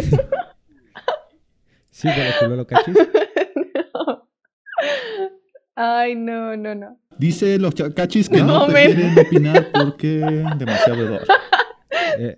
[1.90, 2.90] Sí, huele a culo, Locachi.
[5.76, 6.98] Ay, no, no, no.
[7.16, 10.08] Dice los cachis que no, No, te quieren opinar porque
[10.58, 11.22] demasiado hedor.
[12.18, 12.36] Eh,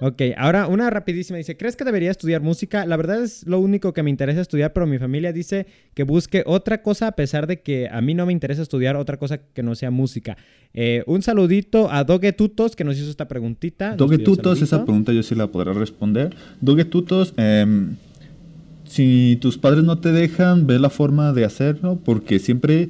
[0.00, 1.38] ok, ahora una rapidísima.
[1.38, 2.86] Dice, ¿crees que debería estudiar música?
[2.86, 6.42] La verdad es lo único que me interesa estudiar, pero mi familia dice que busque
[6.46, 9.62] otra cosa a pesar de que a mí no me interesa estudiar otra cosa que
[9.62, 10.36] no sea música.
[10.74, 13.96] Eh, un saludito a Doge Tutos que nos hizo esta preguntita.
[13.96, 16.34] Doge Tutos, esa pregunta yo sí la podré responder.
[16.60, 17.96] Doge Tutos, em,
[18.84, 22.88] si tus padres no te dejan, ve la forma de hacerlo, porque siempre,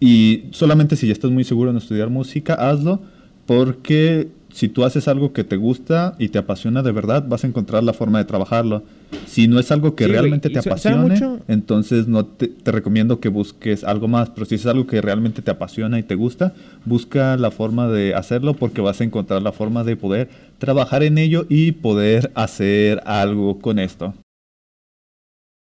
[0.00, 3.00] y solamente si ya estás muy seguro en estudiar música, hazlo,
[3.46, 7.46] porque si tú haces algo que te gusta y te apasiona de verdad, vas a
[7.46, 8.84] encontrar la forma de trabajarlo.
[9.26, 12.72] Si no es algo que Sí, realmente y te apasione, mucho- entonces no te, te
[12.72, 16.14] recomiendo que busques algo más, pero si es algo que realmente te apasiona y te
[16.14, 16.54] gusta,
[16.86, 20.28] busca la forma de hacerlo porque vas a encontrar la forma de poder
[20.58, 24.14] trabajar en ello y poder hacer algo con esto.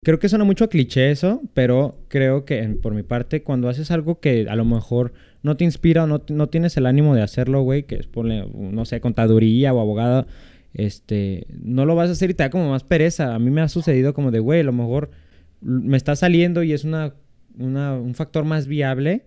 [0.05, 3.68] Creo que suena mucho a cliché eso, pero creo que en- por mi parte, cuando
[3.68, 5.12] haces algo que a lo mejor
[5.47, 8.47] no te inspira o no, no tienes el ánimo de hacerlo, güey, que es ponle,
[8.53, 10.26] no sé, contaduría o abogado,
[10.74, 13.34] este, no lo vas a hacer y te da como más pereza.
[13.34, 15.11] A mí me ha sucedido como de, güey, a lo mejor
[15.61, 17.14] me está saliendo y es una,
[17.59, 19.24] una- un factor más viable,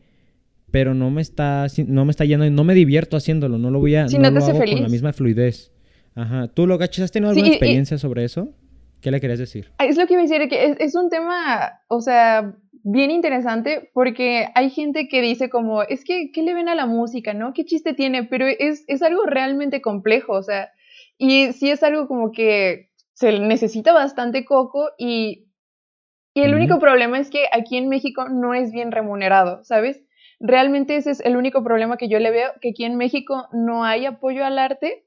[0.72, 3.80] pero no me está, no me está yendo y no me divierto haciéndolo, no lo
[3.80, 4.92] voy a, Sí, no no lo hago con la feliz.
[4.92, 5.72] misma fluidez.
[6.16, 6.48] Ajá.
[6.50, 7.06] ¿Tú lo gachas?
[7.06, 8.54] ¿Has tenido Sí, alguna y- experiencia sobre eso?
[9.02, 9.72] ¿Qué le querías decir?
[9.78, 12.54] Ah, Es lo que iba a decir, que es, es un tema, o sea,
[12.92, 16.86] bien interesante porque hay gente que dice como, es que, ¿qué le ven a la
[16.86, 17.54] música, no?
[17.54, 18.24] ¿Qué chiste tiene?
[18.24, 20.72] Pero es, es algo realmente complejo, o sea,
[21.18, 25.48] y sí es algo como que se necesita bastante coco y,
[26.34, 30.04] y el único problema es que aquí en México no es bien remunerado, ¿sabes?
[30.40, 33.84] Realmente ese es el único problema que yo le veo, que aquí en México no
[33.84, 35.06] hay apoyo al arte.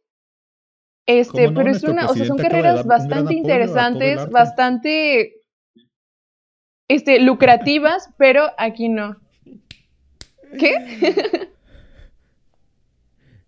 [1.06, 5.41] Este, pero es Nuestro una, o sea, son carreras bastante interesantes, bastante
[6.94, 9.16] este, lucrativas, pero aquí no.
[10.58, 10.74] ¿Qué?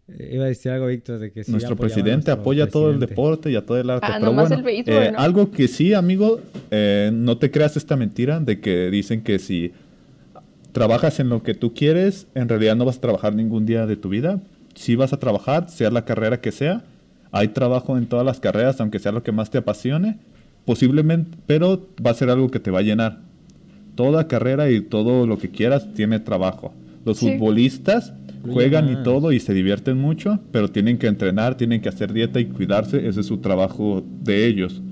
[0.06, 2.90] Eh, Iba a decir algo, Víctor, de que sí Nuestro a presidente nuestro apoya todo
[2.90, 4.06] el deporte y a todo el arte.
[4.06, 5.18] Ah, pero nomás bueno, el béisbol, eh, ¿no?
[5.18, 6.40] algo que sí, amigo,
[6.70, 9.72] eh, no te creas esta mentira de que dicen que si
[10.72, 13.96] trabajas en lo que tú quieres, en realidad no vas a trabajar ningún día de
[13.96, 14.40] tu vida.
[14.74, 16.82] Si vas a trabajar, sea la carrera que sea.
[17.32, 20.18] Hay trabajo en todas las carreras, aunque sea lo que más te apasione.
[20.66, 23.20] Posiblemente, pero va a ser algo que te va a llenar.
[23.94, 26.72] Toda carrera y todo lo que quieras tiene trabajo.
[27.04, 27.32] Los Sí.
[27.32, 28.12] futbolistas
[28.50, 32.40] juegan y todo y se divierten mucho, pero tienen que entrenar, tienen que hacer dieta
[32.40, 33.06] y cuidarse.
[33.08, 34.82] Ese es su trabajo de ellos.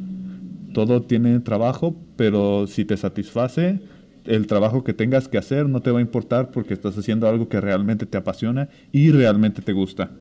[0.72, 3.80] Todo tiene trabajo, pero si te satisface
[4.24, 7.48] el trabajo que tengas que hacer, no te va a importar porque estás haciendo algo
[7.48, 10.12] que realmente te apasiona y realmente te gusta.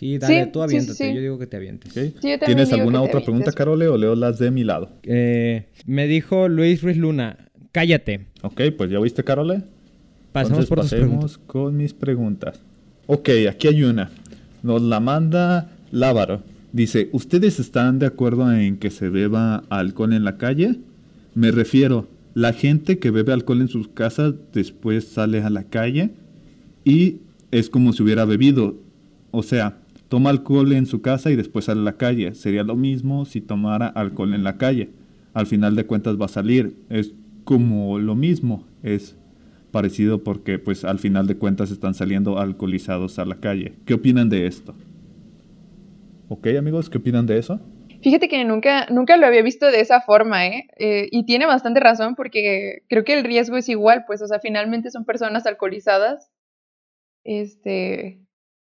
[0.00, 0.94] Sí, dale, Sí, tú sí, aviéntate.
[0.96, 1.14] sí, sí.
[1.14, 1.90] Yo digo que te avientes.
[1.92, 1.94] ¿ok?
[2.02, 3.52] Sí, yo también ¿Tienes alguna otra pregunta.
[3.52, 4.88] Carole, o leo las de mi lado?
[5.02, 7.36] Eh, me dijo Luis Ruiz Luna,
[7.70, 8.26] cállate.
[8.42, 9.62] Ok, pues ya viste, Carole.
[10.32, 11.38] Pasamos Entonces, por tus pasemos preguntas.
[11.46, 12.60] con mis preguntas.
[13.08, 14.10] Ok, aquí hay una.
[14.62, 16.42] Nos la manda Lávaro.
[16.72, 20.76] Dice, ¿ustedes están de acuerdo en que se beba alcohol en la calle?
[21.34, 26.10] Me refiero, la gente que bebe alcohol en sus casas después sale a la calle
[26.84, 27.16] y
[27.50, 28.76] es como si hubiera bebido.
[29.32, 29.76] O sea,
[30.10, 32.34] toma alcohol en su casa y después sale a la calle.
[32.34, 34.90] Sería lo mismo si tomara alcohol en la calle.
[35.34, 36.76] Al final de cuentas va a salir.
[36.90, 38.66] Es como lo mismo.
[38.82, 39.16] Es
[39.70, 43.74] parecido porque pues al final de cuentas están saliendo alcoholizados a la calle.
[43.86, 44.74] ¿Qué opinan de esto?
[46.28, 46.90] ¿Ok amigos?
[46.90, 47.60] ¿Qué opinan de eso?
[48.02, 50.66] Fíjate que nunca, nunca lo había visto de esa forma, ¿eh?
[50.78, 54.40] Eh, Y tiene bastante razón porque creo que el riesgo es igual, pues, o sea,
[54.40, 56.30] finalmente son personas alcoholizadas,
[57.24, 58.18] este,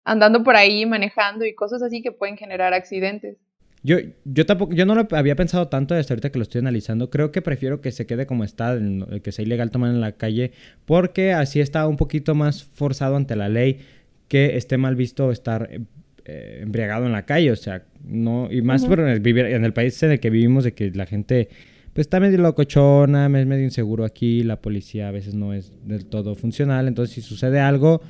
[0.06, 3.38] andando por ahí, manejando y cosas así que pueden generar accidentes.
[3.84, 7.12] Yo, yo tampoco, yo no lo había pensado tanto hasta ahorita que lo estoy analizando.
[7.12, 8.80] Creo que prefiero que se quede como está,
[9.22, 10.54] que sea ilegal tomar en la calle,
[10.86, 13.82] porque así está un poquito más forzado ante la ley
[14.28, 15.82] que esté mal visto estar eh,
[16.26, 17.52] eh, embriagado en la calle.
[17.52, 20.32] O sea, no, y más por en el, vivir, en el país en el que
[20.32, 21.50] vivimos, de que la gente
[21.94, 26.06] pues está medio locochona, es medio inseguro aquí, la policía a veces no es del
[26.06, 26.88] todo funcional.
[26.88, 28.02] Entonces, si sucede algo,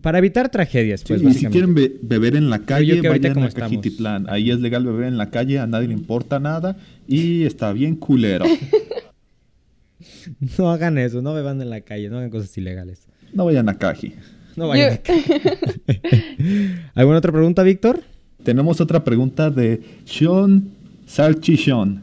[0.00, 3.46] para evitar tragedias, pues Sí, y si quieren be- beber en la calle, vayan como
[3.46, 3.50] a.
[3.50, 4.26] Cajititlán.
[4.30, 7.96] Ahí es legal beber en la calle, a nadie le importa nada y está bien
[7.96, 8.46] culero.
[10.58, 13.02] No hagan eso, no beban en la calle, no hagan cosas ilegales.
[13.34, 14.14] No vayan a Caji.
[14.56, 14.98] No vayan.
[15.06, 15.14] Yo-
[16.94, 18.02] ¿Alguna otra pregunta, Víctor?
[18.42, 20.70] Tenemos otra pregunta de Sean
[21.06, 22.02] Salchichón.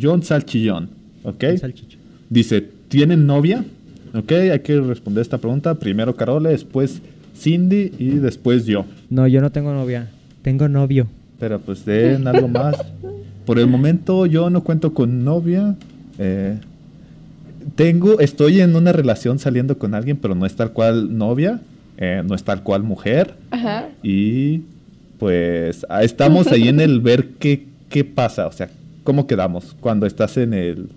[0.00, 0.90] John Salchillón,
[1.22, 1.44] ¿ok?
[1.60, 1.98] Salchicha.
[2.30, 3.64] Dice, ¿tienen novia?
[4.14, 5.74] Ok, hay que responder esta pregunta.
[5.74, 7.02] Primero Carole, después
[7.36, 8.84] Cindy y después yo.
[9.10, 10.08] No, yo no tengo novia.
[10.42, 11.08] Tengo novio.
[11.40, 12.76] Pero pues den algo más.
[13.44, 15.74] Por el momento yo no cuento con novia.
[16.18, 16.58] Eh,
[17.74, 21.60] tengo, estoy en una relación saliendo con alguien, pero no es tal cual novia,
[21.96, 23.34] eh, no es tal cual mujer.
[23.50, 23.88] Ajá.
[24.02, 24.62] Y
[25.18, 28.70] pues ah, estamos ahí en el ver qué, qué pasa, o sea,
[29.02, 30.88] cómo quedamos cuando estás en el,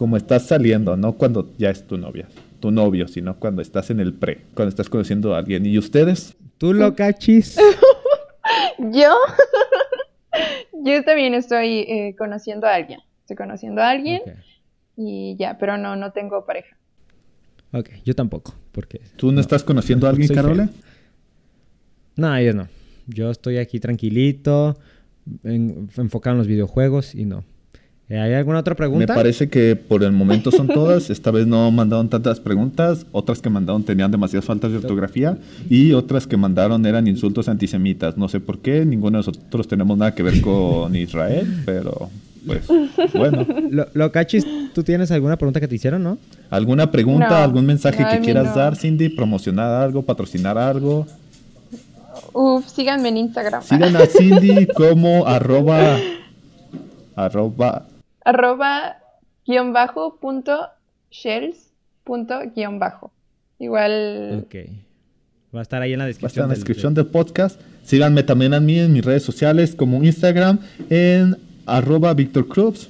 [0.00, 2.26] como estás saliendo, no cuando ya es tu novia,
[2.58, 5.66] tu novio, sino cuando estás en el pre, cuando estás conociendo a alguien.
[5.66, 6.38] ¿Y ustedes?
[6.56, 7.58] ¿Tú lo cachis?
[8.78, 9.14] Yo,
[10.84, 13.00] yo también estoy eh, conociendo a alguien.
[13.20, 14.22] Estoy conociendo a alguien
[14.96, 16.78] y ya, pero no, no tengo pareja.
[17.74, 19.02] Ok, yo tampoco, porque...
[19.16, 20.68] ¿Tú no, estás conociendo a alguien, feo.
[22.16, 22.68] No, yo no.
[23.06, 24.78] Yo estoy aquí tranquilito,
[25.44, 27.44] en- enfocado en los videojuegos y no.
[28.10, 29.14] Eh, ¿Hay alguna otra Me pregunta?
[29.14, 31.10] parece que por el momento son todas.
[31.10, 33.06] Esta vez no mandaron tantas preguntas.
[33.12, 35.38] Otras que mandaron tenían demasiadas faltas de ortografía.
[35.68, 38.16] Y otras que mandaron eran insultos antisemitas.
[38.18, 38.84] No sé por qué.
[38.84, 41.62] Ninguno de nosotros tenemos nada que ver con Israel.
[41.64, 42.10] Pero,
[42.44, 42.66] pues,
[43.14, 43.46] bueno.
[43.70, 44.44] Lo, lo cachis,
[44.74, 46.18] ¿tú tienes alguna pregunta que te hicieron, no?
[46.50, 48.54] ¿Alguna pregunta, No, algún mensaje no, que quieras no.
[48.56, 49.08] dar, Cindy?
[49.10, 50.02] ¿Promocionar algo?
[50.02, 51.06] ¿Patrocinar algo?
[52.32, 53.62] Uf, síganme en Instagram.
[53.62, 55.96] Sigan a Cindy como arroba...
[57.14, 57.86] Arroba...
[58.24, 58.98] Arroba
[59.46, 60.68] guion bajo punto
[61.10, 61.72] shells
[62.04, 63.12] punto guion bajo.
[63.58, 64.44] Igual.
[64.46, 64.54] Ok.
[65.54, 66.28] Va a estar ahí en la Va a descripción.
[66.30, 67.60] estar en la descripción del podcast.
[67.82, 70.60] Síganme también a mí en mis redes sociales como Instagram
[70.90, 72.88] en arroba Víctor Cruz.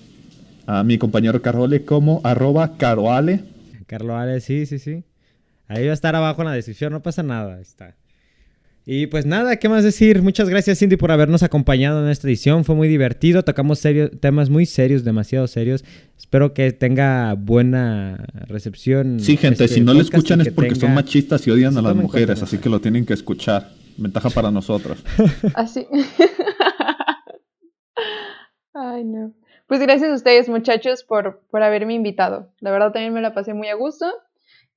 [0.67, 3.45] A mi compañero Carole como arroba Caroale.
[3.87, 5.03] Carlos Ale, sí, sí, sí.
[5.67, 7.57] Ahí va a estar abajo en la descripción, no pasa nada.
[7.57, 7.97] ahí Está.
[8.87, 10.23] Y pues nada, ¿qué más decir?
[10.23, 12.65] Muchas gracias Cindy por habernos acompañado en esta edición.
[12.65, 15.85] Fue muy divertido, tocamos serio- temas muy serios, demasiado serios.
[16.17, 19.21] Espero que tenga buena recepción.
[19.21, 21.83] Sí, gente, este si no y escuchan es que porque son machistas y odian a
[21.83, 23.71] las mujeres, cuenta, así que lo tienen que escuchar.
[23.97, 25.05] Ventaja para nosotros.
[25.55, 25.87] Así.
[28.73, 29.35] Ay, no.
[29.67, 32.53] Pues gracias a ustedes, muchachos, por, por haberme invitado.
[32.61, 34.07] La verdad también me la pasé muy a gusto.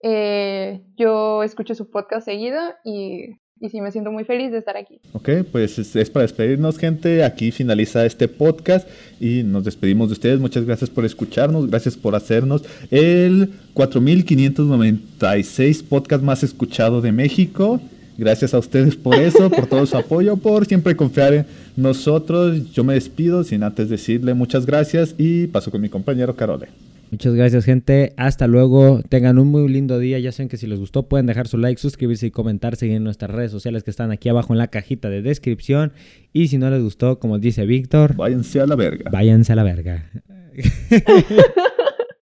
[0.02, 4.76] Eh, yo escucho su podcast seguido y, y sí me siento muy feliz de estar
[4.76, 5.00] aquí.
[5.14, 7.24] Ok, pues es, es para despedirnos, gente.
[7.24, 8.86] Aquí finaliza este podcast
[9.22, 10.42] y nos despedimos de ustedes.
[10.42, 17.80] Muchas gracias por escucharnos, gracias por hacernos el 4596 podcast más escuchado de México.
[18.18, 21.46] Gracias a ustedes por eso, por todo su apoyo, por siempre confiar en
[21.78, 22.74] nosotros.
[22.74, 26.68] Yo me despido sin antes decirle muchas gracias y paso con mi compañero Carole.
[27.14, 28.12] Muchas gracias, gente.
[28.18, 29.04] Hasta luego.
[29.08, 30.18] Tengan un muy lindo día.
[30.18, 33.04] Ya saben que si les gustó, pueden dejar su like, suscribirse y comentar, seguir en
[33.04, 35.94] nuestras redes sociales que están aquí abajo en la cajita de descripción.
[36.34, 39.12] Y si no les gustó, como dice Víctor, Váyanse a la verga.
[39.12, 40.10] váyanse a la verga.